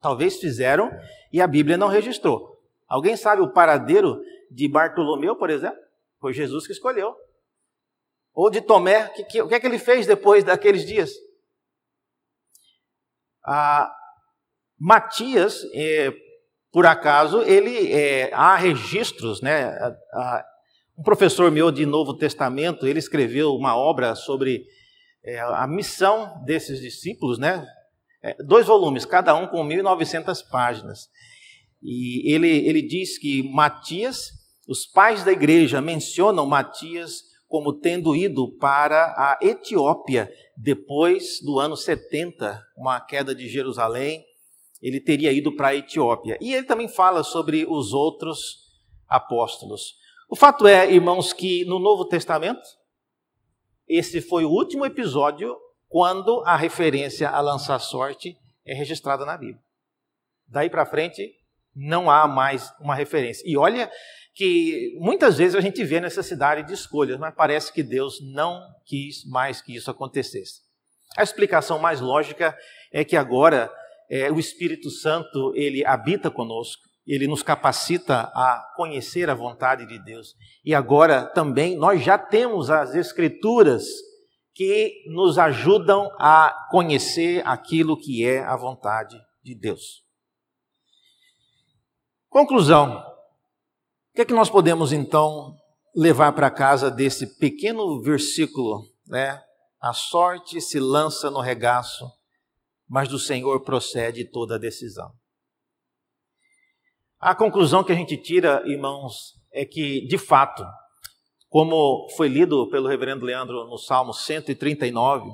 Talvez 0.00 0.38
fizeram 0.38 0.90
e 1.32 1.42
a 1.42 1.46
Bíblia 1.46 1.76
não 1.76 1.88
registrou. 1.88 2.58
Alguém 2.88 3.16
sabe 3.16 3.42
o 3.42 3.52
paradeiro 3.52 4.22
de 4.50 4.66
Bartolomeu, 4.68 5.36
por 5.36 5.50
exemplo? 5.50 5.78
Foi 6.18 6.32
Jesus 6.32 6.66
que 6.66 6.72
escolheu. 6.72 7.14
Ou 8.32 8.48
de 8.48 8.60
Tomé, 8.60 9.08
que, 9.08 9.24
que, 9.24 9.42
o 9.42 9.48
que 9.48 9.54
é 9.54 9.60
que 9.60 9.66
ele 9.66 9.78
fez 9.78 10.06
depois 10.06 10.42
daqueles 10.44 10.86
dias? 10.86 11.12
Ah, 13.44 13.92
Matias, 14.78 15.62
é, 15.74 16.10
por 16.72 16.86
acaso, 16.86 17.42
ele 17.42 17.92
é, 17.92 18.32
há 18.32 18.56
registros, 18.56 19.40
né? 19.40 19.76
um 20.96 21.02
professor 21.02 21.50
meu 21.50 21.70
de 21.70 21.86
Novo 21.86 22.14
Testamento, 22.14 22.86
ele 22.86 22.98
escreveu 22.98 23.54
uma 23.54 23.76
obra 23.76 24.14
sobre 24.14 24.64
é, 25.24 25.40
a 25.40 25.66
missão 25.66 26.42
desses 26.44 26.80
discípulos, 26.80 27.38
né? 27.38 27.66
É, 28.22 28.34
dois 28.44 28.66
volumes, 28.66 29.06
cada 29.06 29.34
um 29.34 29.46
com 29.46 29.66
1.900 29.66 30.46
páginas. 30.50 31.08
E 31.82 32.30
ele, 32.32 32.48
ele 32.68 32.82
diz 32.82 33.18
que 33.18 33.42
Matias 33.42 34.40
os 34.70 34.86
pais 34.86 35.24
da 35.24 35.32
igreja 35.32 35.80
mencionam 35.80 36.46
Matias 36.46 37.24
como 37.48 37.72
tendo 37.72 38.14
ido 38.14 38.56
para 38.58 39.06
a 39.18 39.36
Etiópia 39.42 40.32
depois 40.56 41.40
do 41.42 41.58
ano 41.58 41.76
70, 41.76 42.62
uma 42.76 43.00
queda 43.00 43.34
de 43.34 43.48
Jerusalém. 43.48 44.24
Ele 44.80 45.00
teria 45.00 45.32
ido 45.32 45.54
para 45.54 45.68
a 45.68 45.76
Etiópia. 45.76 46.38
E 46.40 46.54
ele 46.54 46.64
também 46.64 46.88
fala 46.88 47.22
sobre 47.22 47.66
os 47.68 47.92
outros 47.92 48.70
apóstolos. 49.08 49.94
O 50.28 50.36
fato 50.36 50.66
é, 50.66 50.90
irmãos, 50.90 51.32
que 51.32 51.64
no 51.64 51.78
Novo 51.78 52.04
Testamento, 52.04 52.62
esse 53.88 54.20
foi 54.20 54.44
o 54.44 54.50
último 54.50 54.86
episódio 54.86 55.56
quando 55.88 56.42
a 56.46 56.56
referência 56.56 57.28
a 57.28 57.40
lançar 57.40 57.78
sorte 57.80 58.36
é 58.64 58.72
registrada 58.72 59.26
na 59.26 59.36
Bíblia. 59.36 59.60
Daí 60.46 60.70
para 60.70 60.86
frente, 60.86 61.34
não 61.74 62.10
há 62.10 62.28
mais 62.28 62.72
uma 62.80 62.94
referência. 62.94 63.42
E 63.44 63.56
olha 63.56 63.90
que 64.34 64.96
muitas 65.00 65.38
vezes 65.38 65.56
a 65.56 65.60
gente 65.60 65.82
vê 65.84 66.00
necessidade 66.00 66.66
de 66.66 66.72
escolhas, 66.72 67.18
mas 67.18 67.34
parece 67.34 67.72
que 67.72 67.82
Deus 67.82 68.20
não 68.32 68.62
quis 68.84 69.24
mais 69.26 69.60
que 69.60 69.74
isso 69.74 69.90
acontecesse. 69.90 70.60
A 71.16 71.22
explicação 71.22 71.78
mais 71.78 72.00
lógica 72.00 72.56
é 72.92 73.04
que 73.04 73.16
agora 73.16 73.72
é, 74.10 74.30
o 74.30 74.40
Espírito 74.40 74.90
Santo 74.90 75.52
ele 75.54 75.86
habita 75.86 76.30
conosco, 76.30 76.82
ele 77.06 77.28
nos 77.28 77.42
capacita 77.42 78.30
a 78.34 78.62
conhecer 78.76 79.30
a 79.30 79.34
vontade 79.34 79.86
de 79.86 80.02
Deus. 80.02 80.34
E 80.64 80.74
agora 80.74 81.24
também 81.24 81.76
nós 81.76 82.02
já 82.02 82.18
temos 82.18 82.70
as 82.70 82.94
Escrituras 82.94 83.84
que 84.52 85.04
nos 85.06 85.38
ajudam 85.38 86.10
a 86.18 86.68
conhecer 86.70 87.46
aquilo 87.46 87.96
que 87.96 88.26
é 88.26 88.40
a 88.44 88.56
vontade 88.56 89.16
de 89.42 89.54
Deus. 89.54 90.04
Conclusão: 92.28 92.98
o 92.98 94.14
que 94.14 94.22
é 94.22 94.24
que 94.24 94.34
nós 94.34 94.50
podemos 94.50 94.92
então 94.92 95.54
levar 95.94 96.32
para 96.32 96.50
casa 96.50 96.90
desse 96.90 97.38
pequeno 97.38 98.02
versículo, 98.02 98.82
né? 99.06 99.40
A 99.80 99.92
sorte 99.92 100.60
se 100.60 100.78
lança 100.78 101.30
no 101.30 101.40
regaço, 101.40 102.04
mas 102.90 103.08
do 103.08 103.20
Senhor 103.20 103.60
procede 103.62 104.24
toda 104.24 104.56
a 104.56 104.58
decisão. 104.58 105.12
A 107.20 107.36
conclusão 107.36 107.84
que 107.84 107.92
a 107.92 107.94
gente 107.94 108.16
tira, 108.16 108.64
irmãos, 108.66 109.40
é 109.52 109.64
que, 109.64 110.04
de 110.08 110.18
fato, 110.18 110.64
como 111.48 112.08
foi 112.16 112.26
lido 112.26 112.68
pelo 112.68 112.88
reverendo 112.88 113.24
Leandro 113.24 113.64
no 113.66 113.78
Salmo 113.78 114.12
139, 114.12 115.30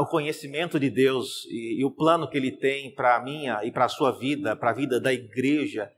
o 0.00 0.06
conhecimento 0.06 0.80
de 0.80 0.90
Deus 0.90 1.44
e, 1.48 1.80
e 1.80 1.84
o 1.84 1.90
plano 1.92 2.28
que 2.28 2.36
ele 2.36 2.50
tem 2.50 2.92
para 2.92 3.14
a 3.14 3.22
minha 3.22 3.64
e 3.64 3.70
para 3.70 3.84
a 3.84 3.88
sua 3.88 4.10
vida, 4.10 4.56
para 4.56 4.70
a 4.70 4.74
vida 4.74 5.00
da 5.00 5.12
igreja, 5.12 5.88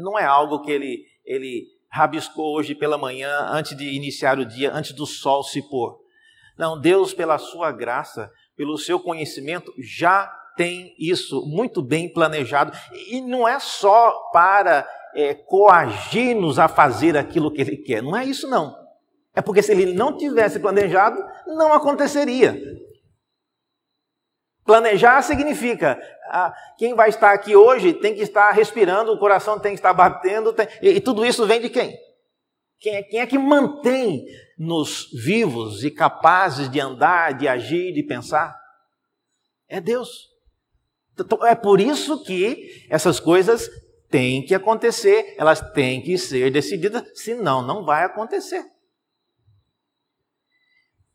não 0.00 0.18
é 0.18 0.24
algo 0.24 0.60
que 0.60 0.70
ele, 0.70 1.02
ele 1.24 1.66
rabiscou 1.90 2.54
hoje 2.54 2.74
pela 2.74 2.98
manhã, 2.98 3.30
antes 3.50 3.74
de 3.74 3.94
iniciar 3.94 4.38
o 4.38 4.44
dia, 4.44 4.70
antes 4.74 4.92
do 4.92 5.06
sol 5.06 5.42
se 5.42 5.66
pôr. 5.70 5.98
Não, 6.58 6.78
Deus, 6.78 7.14
pela 7.14 7.38
sua 7.38 7.72
graça, 7.72 8.30
pelo 8.56 8.78
seu 8.78 9.00
conhecimento, 9.00 9.72
já 9.78 10.26
tem 10.56 10.94
isso 10.98 11.44
muito 11.46 11.82
bem 11.82 12.12
planejado. 12.12 12.72
E 13.08 13.20
não 13.20 13.46
é 13.46 13.58
só 13.58 14.30
para 14.32 14.88
é, 15.14 15.34
coagir-nos 15.34 16.58
a 16.58 16.68
fazer 16.68 17.16
aquilo 17.16 17.50
que 17.50 17.60
Ele 17.60 17.76
quer. 17.76 18.02
Não 18.02 18.16
é 18.16 18.24
isso, 18.24 18.48
não. 18.48 18.76
É 19.34 19.42
porque 19.42 19.62
se 19.62 19.72
Ele 19.72 19.92
não 19.92 20.16
tivesse 20.16 20.60
planejado, 20.60 21.22
não 21.46 21.72
aconteceria. 21.72 22.56
Planejar 24.64 25.20
significa 25.22 26.00
ah, 26.26 26.54
quem 26.78 26.94
vai 26.94 27.10
estar 27.10 27.32
aqui 27.32 27.54
hoje 27.54 27.92
tem 27.92 28.14
que 28.14 28.22
estar 28.22 28.50
respirando, 28.52 29.12
o 29.12 29.18
coração 29.18 29.58
tem 29.58 29.72
que 29.72 29.78
estar 29.78 29.92
batendo, 29.92 30.52
tem, 30.54 30.66
e, 30.80 30.90
e, 30.90 31.00
tudo 31.00 31.24
isso 31.24 31.46
vem 31.46 31.60
de 31.60 31.68
quem? 31.68 31.94
Quem 32.78 32.96
é, 32.96 33.02
quem 33.02 33.20
é 33.20 33.26
que 33.26 33.38
mantém-nos 34.58 35.10
vivos 35.12 35.84
e 35.84 35.90
capazes 35.90 36.70
de 36.70 36.80
andar, 36.80 37.34
de 37.34 37.48
agir, 37.48 37.92
de 37.92 38.02
pensar? 38.02 38.56
É 39.68 39.80
Deus. 39.80 40.28
Então, 41.18 41.46
é 41.46 41.54
por 41.54 41.80
isso 41.80 42.22
que 42.24 42.86
essas 42.88 43.20
coisas 43.20 43.68
têm 44.08 44.44
que 44.44 44.54
acontecer, 44.54 45.34
elas 45.38 45.60
têm 45.72 46.02
que 46.02 46.16
ser 46.18 46.50
decididas, 46.50 47.04
senão 47.14 47.62
não 47.62 47.84
vai 47.84 48.04
acontecer. 48.04 48.64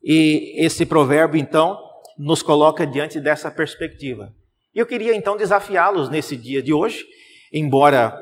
E 0.02 0.56
esse 0.64 0.86
provérbio, 0.86 1.40
então, 1.40 1.78
nos 2.18 2.42
coloca 2.42 2.88
diante 2.88 3.20
dessa 3.20 3.52
perspectiva. 3.52 4.34
Eu 4.74 4.86
queria 4.86 5.16
então 5.16 5.36
desafiá-los 5.36 6.10
nesse 6.10 6.38
dia 6.38 6.62
de 6.62 6.74
hoje, 6.74 7.06
embora 7.52 8.18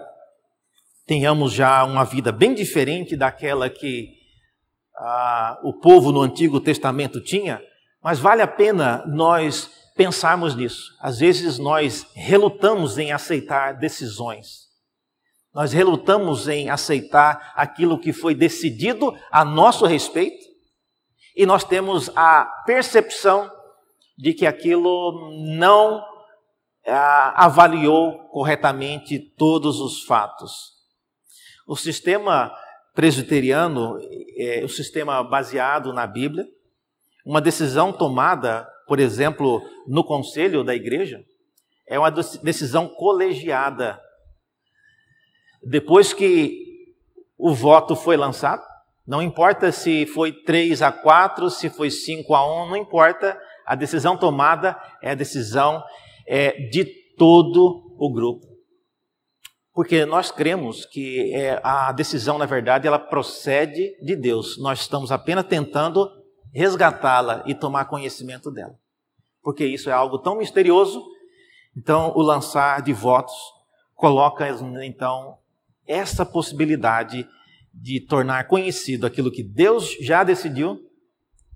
tenhamos 1.05 1.53
já 1.53 1.83
uma 1.83 2.03
vida 2.03 2.31
bem 2.31 2.53
diferente 2.53 3.15
daquela 3.15 3.69
que 3.69 4.16
ah, 4.99 5.59
o 5.63 5.73
povo 5.73 6.11
no 6.11 6.21
Antigo 6.21 6.59
Testamento 6.59 7.21
tinha, 7.21 7.61
mas 8.03 8.19
vale 8.19 8.41
a 8.41 8.47
pena 8.47 9.03
nós 9.07 9.69
pensarmos 9.95 10.55
nisso. 10.55 10.95
Às 11.01 11.19
vezes 11.19 11.57
nós 11.57 12.07
relutamos 12.15 12.97
em 12.97 13.11
aceitar 13.11 13.73
decisões. 13.73 14.67
Nós 15.53 15.73
relutamos 15.73 16.47
em 16.47 16.69
aceitar 16.69 17.53
aquilo 17.55 17.99
que 17.99 18.13
foi 18.13 18.35
decidido 18.35 19.13
a 19.31 19.43
nosso 19.43 19.85
respeito 19.85 20.45
e 21.35 21.45
nós 21.45 21.63
temos 21.63 22.09
a 22.15 22.45
percepção 22.65 23.51
de 24.17 24.33
que 24.33 24.45
aquilo 24.45 25.31
não 25.55 26.03
ah, 26.87 27.45
avaliou 27.45 28.29
corretamente 28.29 29.19
todos 29.37 29.79
os 29.79 30.03
fatos. 30.03 30.77
O 31.67 31.75
sistema 31.75 32.51
presbiteriano 32.97 33.99
é 34.35 34.65
o 34.65 34.67
sistema 34.67 35.23
baseado 35.23 35.93
na 35.93 36.07
Bíblia. 36.07 36.47
Uma 37.23 37.39
decisão 37.39 37.93
tomada, 37.93 38.67
por 38.87 38.99
exemplo, 38.99 39.61
no 39.87 40.03
conselho 40.03 40.63
da 40.63 40.73
igreja, 40.73 41.23
é 41.87 41.99
uma 41.99 42.09
decisão 42.09 42.87
colegiada. 42.87 44.01
Depois 45.61 46.11
que 46.11 46.95
o 47.37 47.53
voto 47.53 47.95
foi 47.95 48.17
lançado, 48.17 48.63
não 49.05 49.21
importa 49.21 49.71
se 49.71 50.07
foi 50.07 50.31
3 50.31 50.81
a 50.81 50.91
4, 50.91 51.51
se 51.51 51.69
foi 51.69 51.91
5 51.91 52.33
a 52.33 52.63
1, 52.65 52.69
não 52.69 52.77
importa, 52.77 53.39
a 53.63 53.75
decisão 53.75 54.17
tomada 54.17 54.75
é 55.03 55.11
a 55.11 55.15
decisão 55.15 55.83
é, 56.25 56.67
de 56.69 56.83
todo 57.15 57.95
o 57.99 58.11
grupo. 58.11 58.56
Porque 59.77 60.07
nós 60.07 60.31
cremos 60.31 60.87
que 60.87 61.31
é, 61.35 61.61
a 61.63 61.91
decisão, 61.91 62.39
na 62.39 62.47
verdade, 62.47 62.87
ela 62.87 62.97
procede 62.97 63.95
de 64.01 64.15
Deus. 64.15 64.57
Nós 64.57 64.79
estamos 64.79 65.11
apenas 65.11 65.45
tentando 65.45 66.09
resgatá-la 66.51 67.43
e 67.45 67.53
tomar 67.53 67.85
conhecimento 67.85 68.49
dela. 68.49 68.73
Porque 69.39 69.63
isso 69.63 69.87
é 69.87 69.93
algo 69.93 70.17
tão 70.17 70.35
misterioso. 70.35 71.05
Então, 71.77 72.11
o 72.15 72.23
lançar 72.23 72.81
de 72.81 72.91
votos 72.91 73.35
coloca, 73.93 74.49
então, 74.83 75.37
essa 75.85 76.25
possibilidade 76.25 77.29
de 77.71 77.99
tornar 77.99 78.47
conhecido 78.47 79.05
aquilo 79.05 79.29
que 79.29 79.43
Deus 79.43 79.95
já 80.01 80.23
decidiu 80.23 80.79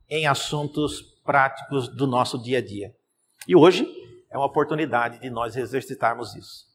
em 0.07 0.27
assuntos 0.27 1.01
práticos 1.25 1.87
do 1.87 2.05
nosso 2.05 2.39
dia 2.39 2.59
a 2.59 2.61
dia. 2.61 2.93
E 3.47 3.55
hoje 3.55 3.83
é 4.29 4.37
uma 4.37 4.45
oportunidade 4.45 5.19
de 5.19 5.31
nós 5.31 5.55
exercitarmos 5.55 6.35
isso. 6.35 6.70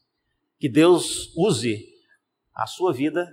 Que 0.59 0.69
Deus 0.69 1.33
use 1.35 1.85
a 2.53 2.65
sua 2.65 2.93
vida 2.93 3.27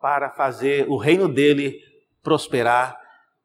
para 0.00 0.30
fazer 0.30 0.88
o 0.88 0.96
reino 0.96 1.28
dele 1.28 1.78
prosperar 2.22 2.98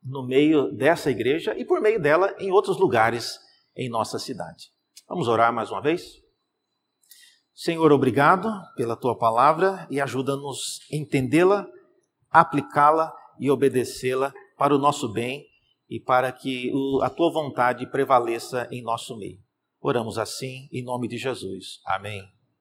no 0.03 0.25
meio 0.25 0.71
dessa 0.71 1.09
igreja 1.09 1.55
e 1.57 1.63
por 1.63 1.79
meio 1.79 2.01
dela 2.01 2.35
em 2.39 2.51
outros 2.51 2.77
lugares 2.77 3.39
em 3.75 3.89
nossa 3.89 4.19
cidade. 4.19 4.71
Vamos 5.07 5.27
orar 5.27 5.53
mais 5.53 5.71
uma 5.71 5.81
vez? 5.81 6.21
Senhor, 7.53 7.91
obrigado 7.91 8.49
pela 8.75 8.95
tua 8.95 9.17
palavra 9.17 9.87
e 9.89 10.01
ajuda-nos 10.01 10.79
a 10.91 10.95
entendê-la 10.95 11.67
aplicá-la 12.33 13.13
e 13.39 13.49
obedecê-la 13.51 14.33
para 14.57 14.75
o 14.75 14.79
nosso 14.79 15.07
bem 15.07 15.45
e 15.87 15.99
para 15.99 16.31
que 16.31 16.71
a 17.03 17.09
tua 17.09 17.31
vontade 17.31 17.85
prevaleça 17.91 18.67
em 18.71 18.81
nosso 18.81 19.15
meio. 19.17 19.39
Oramos 19.79 20.17
assim 20.17 20.67
em 20.71 20.83
nome 20.83 21.07
de 21.07 21.17
Jesus. 21.17 21.79
Amém. 21.85 22.32